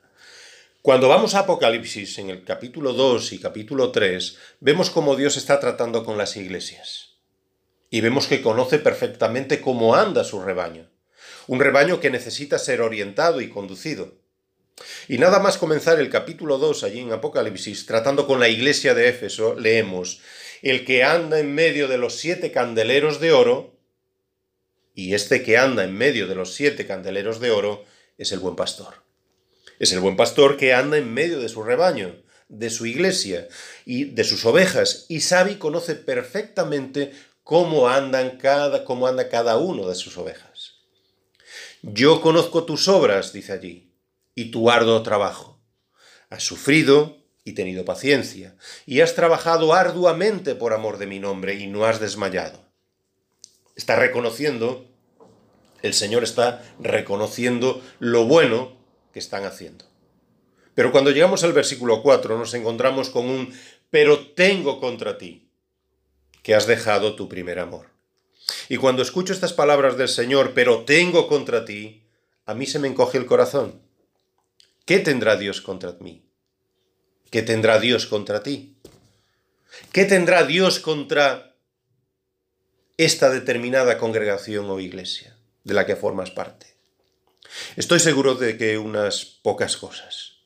Cuando 0.81 1.07
vamos 1.07 1.35
a 1.35 1.39
Apocalipsis, 1.39 2.19
en 2.19 2.29
el 2.29 2.43
capítulo 2.43 2.93
2 2.93 3.33
y 3.33 3.39
capítulo 3.39 3.91
3, 3.91 4.37
vemos 4.59 4.89
cómo 4.89 5.15
Dios 5.15 5.37
está 5.37 5.59
tratando 5.59 6.03
con 6.03 6.17
las 6.17 6.37
iglesias. 6.37 7.15
Y 7.89 8.01
vemos 8.01 8.27
que 8.27 8.41
conoce 8.41 8.79
perfectamente 8.79 9.61
cómo 9.61 9.95
anda 9.95 10.23
su 10.23 10.41
rebaño. 10.41 10.89
Un 11.47 11.59
rebaño 11.59 11.99
que 11.99 12.09
necesita 12.09 12.59
ser 12.59 12.81
orientado 12.81 13.41
y 13.41 13.49
conducido. 13.49 14.13
Y 15.07 15.17
nada 15.17 15.39
más 15.39 15.57
comenzar 15.57 15.99
el 15.99 16.09
capítulo 16.09 16.57
2 16.57 16.83
allí 16.83 16.99
en 16.99 17.13
Apocalipsis, 17.13 17.85
tratando 17.85 18.27
con 18.27 18.39
la 18.39 18.49
iglesia 18.49 18.93
de 18.93 19.09
Éfeso, 19.09 19.55
leemos, 19.55 20.21
el 20.61 20.85
que 20.85 21.03
anda 21.03 21.39
en 21.39 21.53
medio 21.53 21.87
de 21.87 21.97
los 21.97 22.15
siete 22.15 22.51
candeleros 22.51 23.19
de 23.19 23.31
oro, 23.31 23.74
y 24.95 25.13
este 25.13 25.43
que 25.43 25.57
anda 25.57 25.83
en 25.83 25.93
medio 25.93 26.25
de 26.25 26.35
los 26.35 26.53
siete 26.53 26.87
candeleros 26.87 27.41
de 27.41 27.51
oro 27.51 27.83
es 28.17 28.31
el 28.31 28.39
buen 28.39 28.55
pastor. 28.55 29.03
Es 29.77 29.91
el 29.91 29.99
buen 29.99 30.15
pastor 30.15 30.55
que 30.55 30.73
anda 30.73 30.97
en 30.97 31.13
medio 31.13 31.39
de 31.39 31.49
su 31.49 31.63
rebaño, 31.63 32.15
de 32.47 32.69
su 32.69 32.85
iglesia 32.85 33.49
y 33.85 34.05
de 34.05 34.23
sus 34.23 34.45
ovejas, 34.45 35.05
y 35.09 35.19
sabe 35.19 35.51
y 35.51 35.55
conoce 35.55 35.95
perfectamente 35.95 37.11
cómo 37.43 37.89
andan 37.89 38.37
cada, 38.37 38.85
anda 38.87 39.27
cada 39.27 39.57
uno 39.57 39.89
de 39.89 39.95
sus 39.95 40.17
ovejas. 40.17 40.75
Yo 41.81 42.21
conozco 42.21 42.63
tus 42.63 42.87
obras, 42.87 43.33
dice 43.33 43.51
allí, 43.51 43.91
y 44.33 44.49
tu 44.49 44.71
arduo 44.71 45.03
trabajo. 45.03 45.59
Has 46.29 46.43
sufrido 46.43 47.17
y 47.43 47.51
tenido 47.51 47.83
paciencia, 47.83 48.55
y 48.85 49.01
has 49.01 49.13
trabajado 49.13 49.73
arduamente 49.73 50.55
por 50.55 50.73
amor 50.73 50.97
de 50.97 51.07
mi 51.07 51.19
nombre, 51.19 51.55
y 51.55 51.67
no 51.67 51.85
has 51.85 51.99
desmayado 51.99 52.64
está 53.75 53.95
reconociendo, 53.95 54.85
el 55.81 55.93
Señor 55.93 56.23
está 56.23 56.63
reconociendo 56.79 57.81
lo 57.99 58.25
bueno 58.25 58.77
que 59.13 59.19
están 59.19 59.45
haciendo. 59.45 59.85
Pero 60.73 60.91
cuando 60.91 61.11
llegamos 61.11 61.43
al 61.43 61.53
versículo 61.53 62.01
4 62.01 62.37
nos 62.37 62.53
encontramos 62.53 63.09
con 63.09 63.29
un 63.29 63.53
pero 63.89 64.27
tengo 64.33 64.79
contra 64.79 65.17
ti, 65.17 65.47
que 66.43 66.53
has 66.53 66.67
dejado 66.67 67.15
tu 67.15 67.29
primer 67.29 67.59
amor. 67.59 67.91
Y 68.67 68.77
cuando 68.77 69.01
escucho 69.01 69.31
estas 69.31 69.53
palabras 69.53 69.97
del 69.97 70.09
Señor, 70.09 70.53
pero 70.53 70.83
tengo 70.83 71.27
contra 71.27 71.65
ti, 71.65 72.03
a 72.45 72.53
mí 72.53 72.65
se 72.65 72.79
me 72.79 72.87
encoge 72.87 73.17
el 73.17 73.25
corazón. 73.25 73.81
¿Qué 74.85 74.99
tendrá 74.99 75.37
Dios 75.37 75.61
contra 75.61 75.95
mí? 75.99 76.23
¿Qué 77.31 77.41
tendrá 77.41 77.79
Dios 77.79 78.05
contra 78.05 78.43
ti? 78.43 78.75
¿Qué 79.91 80.05
tendrá 80.05 80.43
Dios 80.43 80.79
contra 80.79 81.54
esta 82.97 83.29
determinada 83.29 83.97
congregación 83.97 84.69
o 84.69 84.79
iglesia 84.79 85.35
de 85.65 85.73
la 85.73 85.85
que 85.85 85.97
formas 85.97 86.31
parte. 86.31 86.77
Estoy 87.75 87.99
seguro 87.99 88.35
de 88.35 88.57
que 88.57 88.77
unas 88.77 89.25
pocas 89.25 89.75
cosas, 89.75 90.45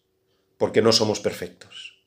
porque 0.57 0.81
no 0.81 0.91
somos 0.91 1.19
perfectos. 1.19 2.01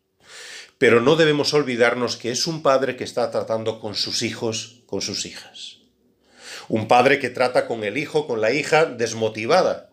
Pero 0.79 1.01
no 1.01 1.15
debemos 1.15 1.55
olvidarnos 1.55 2.17
que 2.17 2.33
es 2.33 2.49
un 2.49 2.63
padre 2.63 2.97
que 2.97 3.05
está 3.05 3.31
tratando 3.31 3.79
con 3.79 3.95
sus 3.95 4.23
hijos, 4.23 4.83
con 4.87 5.01
sus 5.01 5.27
hijas. 5.27 5.79
Un 6.69 6.89
padre 6.89 7.21
que 7.21 7.31
trata 7.31 7.69
con 7.69 7.85
el 7.85 7.97
hijo, 7.97 8.27
con 8.27 8.41
la 8.41 8.51
hija 8.51 8.87
desmotivada. 8.87 9.91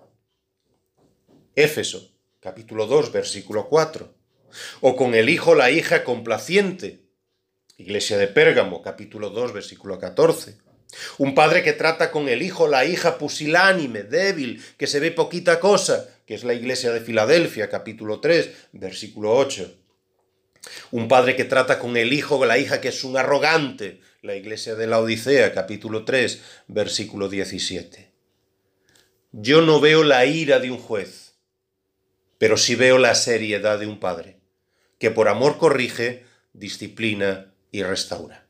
Éfeso, 1.55 2.11
capítulo 2.39 2.87
2, 2.87 3.11
versículo 3.11 3.67
4. 3.69 4.15
O 4.81 4.95
con 4.95 5.13
el 5.13 5.29
hijo, 5.29 5.53
la 5.53 5.69
hija 5.69 6.03
complaciente, 6.03 7.08
Iglesia 7.79 8.17
de 8.17 8.27
Pérgamo, 8.27 8.81
capítulo 8.81 9.29
2, 9.29 9.53
versículo 9.53 9.97
14. 9.97 10.57
Un 11.17 11.33
padre 11.33 11.63
que 11.63 11.71
trata 11.71 12.11
con 12.11 12.27
el 12.27 12.41
hijo, 12.41 12.67
la 12.67 12.83
hija 12.83 13.17
pusilánime, 13.17 14.03
débil, 14.03 14.61
que 14.77 14.85
se 14.85 14.99
ve 14.99 15.11
poquita 15.11 15.61
cosa, 15.61 16.09
que 16.25 16.33
es 16.33 16.43
la 16.43 16.53
iglesia 16.53 16.91
de 16.91 16.99
Filadelfia, 16.99 17.69
capítulo 17.69 18.19
3, 18.19 18.49
versículo 18.73 19.33
8. 19.33 19.73
Un 20.91 21.07
padre 21.07 21.37
que 21.37 21.45
trata 21.45 21.79
con 21.79 21.95
el 21.95 22.11
hijo 22.11 22.39
o 22.39 22.45
la 22.45 22.57
hija 22.57 22.81
que 22.81 22.89
es 22.89 23.05
un 23.05 23.15
arrogante, 23.15 24.01
la 24.21 24.35
iglesia 24.35 24.75
de 24.75 24.85
la 24.85 24.99
Odisea, 24.99 25.53
capítulo 25.53 26.03
3, 26.03 26.41
versículo 26.67 27.29
17. 27.29 28.11
Yo 29.31 29.61
no 29.61 29.79
veo 29.79 30.03
la 30.03 30.25
ira 30.25 30.59
de 30.59 30.69
un 30.69 30.79
juez, 30.79 31.35
pero 32.37 32.57
sí 32.57 32.75
veo 32.75 32.97
la 32.97 33.15
seriedad 33.15 33.79
de 33.79 33.87
un 33.87 34.01
padre, 34.01 34.35
que 34.97 35.11
por 35.11 35.29
amor 35.29 35.57
corrige, 35.57 36.25
disciplina 36.51 37.53
y 37.71 37.83
restaura. 37.83 38.45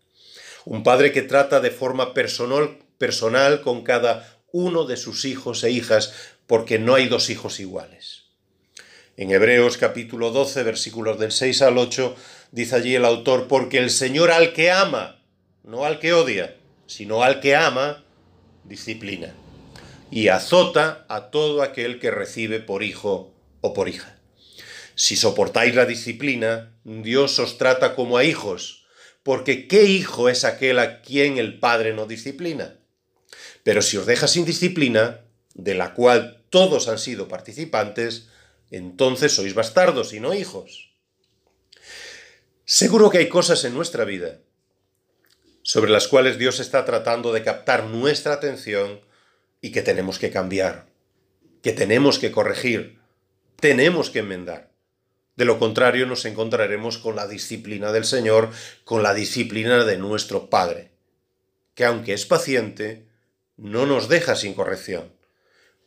Un 0.65 0.83
padre 0.83 1.11
que 1.11 1.21
trata 1.21 1.59
de 1.59 1.71
forma 1.71 2.13
personal, 2.13 2.79
personal 2.97 3.61
con 3.61 3.83
cada 3.83 4.39
uno 4.51 4.85
de 4.85 4.97
sus 4.97 5.25
hijos 5.25 5.63
e 5.63 5.71
hijas, 5.71 6.13
porque 6.47 6.79
no 6.79 6.95
hay 6.95 7.07
dos 7.07 7.29
hijos 7.29 7.59
iguales. 7.59 8.23
En 9.17 9.31
Hebreos 9.31 9.77
capítulo 9.77 10.31
12, 10.31 10.63
versículos 10.63 11.19
del 11.19 11.31
6 11.31 11.61
al 11.61 11.77
8, 11.77 12.15
dice 12.51 12.75
allí 12.75 12.95
el 12.95 13.05
autor, 13.05 13.47
porque 13.47 13.77
el 13.77 13.89
Señor 13.89 14.31
al 14.31 14.53
que 14.53 14.71
ama, 14.71 15.21
no 15.63 15.85
al 15.85 15.99
que 15.99 16.13
odia, 16.13 16.55
sino 16.87 17.21
al 17.21 17.39
que 17.39 17.55
ama, 17.55 18.03
disciplina, 18.63 19.33
y 20.09 20.29
azota 20.29 21.05
a 21.09 21.29
todo 21.29 21.61
aquel 21.61 21.99
que 21.99 22.11
recibe 22.11 22.59
por 22.59 22.81
hijo 22.81 23.33
o 23.61 23.73
por 23.73 23.89
hija. 23.89 24.17
Si 24.95 25.15
soportáis 25.15 25.75
la 25.75 25.85
disciplina, 25.85 26.73
Dios 26.83 27.39
os 27.39 27.57
trata 27.57 27.95
como 27.95 28.17
a 28.17 28.23
hijos, 28.23 28.78
porque 29.23 29.67
¿qué 29.67 29.83
hijo 29.83 30.29
es 30.29 30.45
aquel 30.45 30.79
a 30.79 31.01
quien 31.01 31.37
el 31.37 31.59
Padre 31.59 31.93
no 31.93 32.05
disciplina? 32.05 32.77
Pero 33.63 33.81
si 33.81 33.97
os 33.97 34.05
deja 34.05 34.27
sin 34.27 34.45
disciplina, 34.45 35.21
de 35.53 35.75
la 35.75 35.93
cual 35.93 36.43
todos 36.49 36.87
han 36.87 36.99
sido 36.99 37.27
participantes, 37.27 38.29
entonces 38.71 39.33
sois 39.33 39.53
bastardos 39.53 40.13
y 40.13 40.19
no 40.19 40.33
hijos. 40.33 40.93
Seguro 42.65 43.09
que 43.09 43.17
hay 43.17 43.29
cosas 43.29 43.63
en 43.65 43.73
nuestra 43.73 44.05
vida 44.05 44.39
sobre 45.69 45.91
las 45.91 46.07
cuales 46.07 46.39
Dios 46.39 46.59
está 46.59 46.83
tratando 46.85 47.31
de 47.31 47.43
captar 47.43 47.83
nuestra 47.85 48.33
atención 48.33 49.01
y 49.61 49.71
que 49.71 49.83
tenemos 49.83 50.17
que 50.17 50.31
cambiar, 50.31 50.87
que 51.61 51.73
tenemos 51.73 52.17
que 52.17 52.31
corregir, 52.31 52.99
tenemos 53.59 54.09
que 54.09 54.19
enmendar. 54.19 54.68
De 55.39 55.45
lo 55.45 55.57
contrario 55.57 56.05
nos 56.05 56.25
encontraremos 56.25 56.97
con 56.97 57.15
la 57.15 57.25
disciplina 57.25 57.93
del 57.93 58.03
Señor, 58.03 58.51
con 58.83 59.03
la 59.03 59.13
disciplina 59.13 59.85
de 59.85 59.97
nuestro 59.97 60.49
Padre, 60.49 60.91
que 61.75 61.85
aunque 61.85 62.11
es 62.11 62.25
paciente, 62.25 63.07
no 63.55 63.85
nos 63.85 64.09
deja 64.09 64.35
sin 64.35 64.53
corrección, 64.53 65.13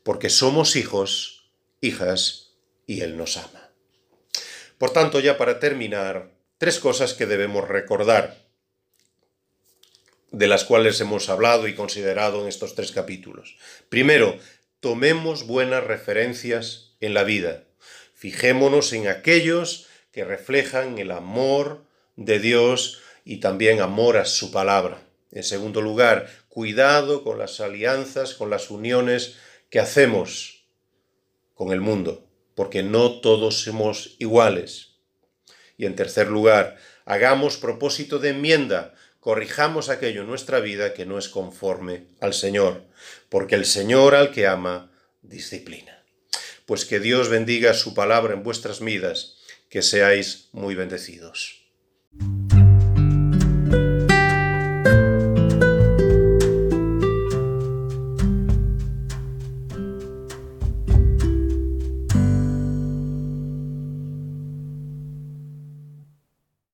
porque 0.04 0.30
somos 0.30 0.74
hijos, 0.74 1.52
hijas, 1.82 2.54
y 2.86 3.02
Él 3.02 3.18
nos 3.18 3.36
ama. 3.36 3.68
Por 4.78 4.88
tanto, 4.88 5.20
ya 5.20 5.36
para 5.36 5.60
terminar, 5.60 6.30
tres 6.56 6.78
cosas 6.78 7.12
que 7.12 7.26
debemos 7.26 7.68
recordar, 7.68 8.38
de 10.30 10.46
las 10.46 10.64
cuales 10.64 10.98
hemos 11.02 11.28
hablado 11.28 11.68
y 11.68 11.74
considerado 11.74 12.40
en 12.40 12.48
estos 12.48 12.74
tres 12.74 12.90
capítulos. 12.90 13.58
Primero, 13.90 14.38
tomemos 14.80 15.46
buenas 15.46 15.84
referencias 15.84 16.96
en 17.00 17.12
la 17.12 17.24
vida 17.24 17.64
Fijémonos 18.22 18.92
en 18.92 19.08
aquellos 19.08 19.88
que 20.12 20.24
reflejan 20.24 20.96
el 21.00 21.10
amor 21.10 21.82
de 22.14 22.38
Dios 22.38 23.00
y 23.24 23.38
también 23.38 23.80
amor 23.80 24.16
a 24.16 24.26
su 24.26 24.52
palabra. 24.52 25.02
En 25.32 25.42
segundo 25.42 25.80
lugar, 25.82 26.28
cuidado 26.48 27.24
con 27.24 27.40
las 27.40 27.58
alianzas, 27.58 28.34
con 28.34 28.48
las 28.48 28.70
uniones 28.70 29.38
que 29.70 29.80
hacemos 29.80 30.62
con 31.54 31.72
el 31.72 31.80
mundo, 31.80 32.24
porque 32.54 32.84
no 32.84 33.18
todos 33.20 33.62
somos 33.62 34.14
iguales. 34.20 34.90
Y 35.76 35.86
en 35.86 35.96
tercer 35.96 36.28
lugar, 36.28 36.76
hagamos 37.04 37.56
propósito 37.56 38.20
de 38.20 38.28
enmienda, 38.28 38.94
corrijamos 39.18 39.88
aquello 39.88 40.20
en 40.20 40.28
nuestra 40.28 40.60
vida 40.60 40.94
que 40.94 41.06
no 41.06 41.18
es 41.18 41.28
conforme 41.28 42.04
al 42.20 42.34
Señor, 42.34 42.84
porque 43.28 43.56
el 43.56 43.64
Señor 43.64 44.14
al 44.14 44.30
que 44.30 44.46
ama, 44.46 44.92
disciplina. 45.22 46.01
Pues 46.72 46.86
que 46.86 47.00
Dios 47.00 47.28
bendiga 47.28 47.74
su 47.74 47.92
palabra 47.92 48.32
en 48.32 48.42
vuestras 48.42 48.80
vidas, 48.80 49.36
que 49.68 49.82
seáis 49.82 50.48
muy 50.52 50.74
bendecidos. 50.74 51.66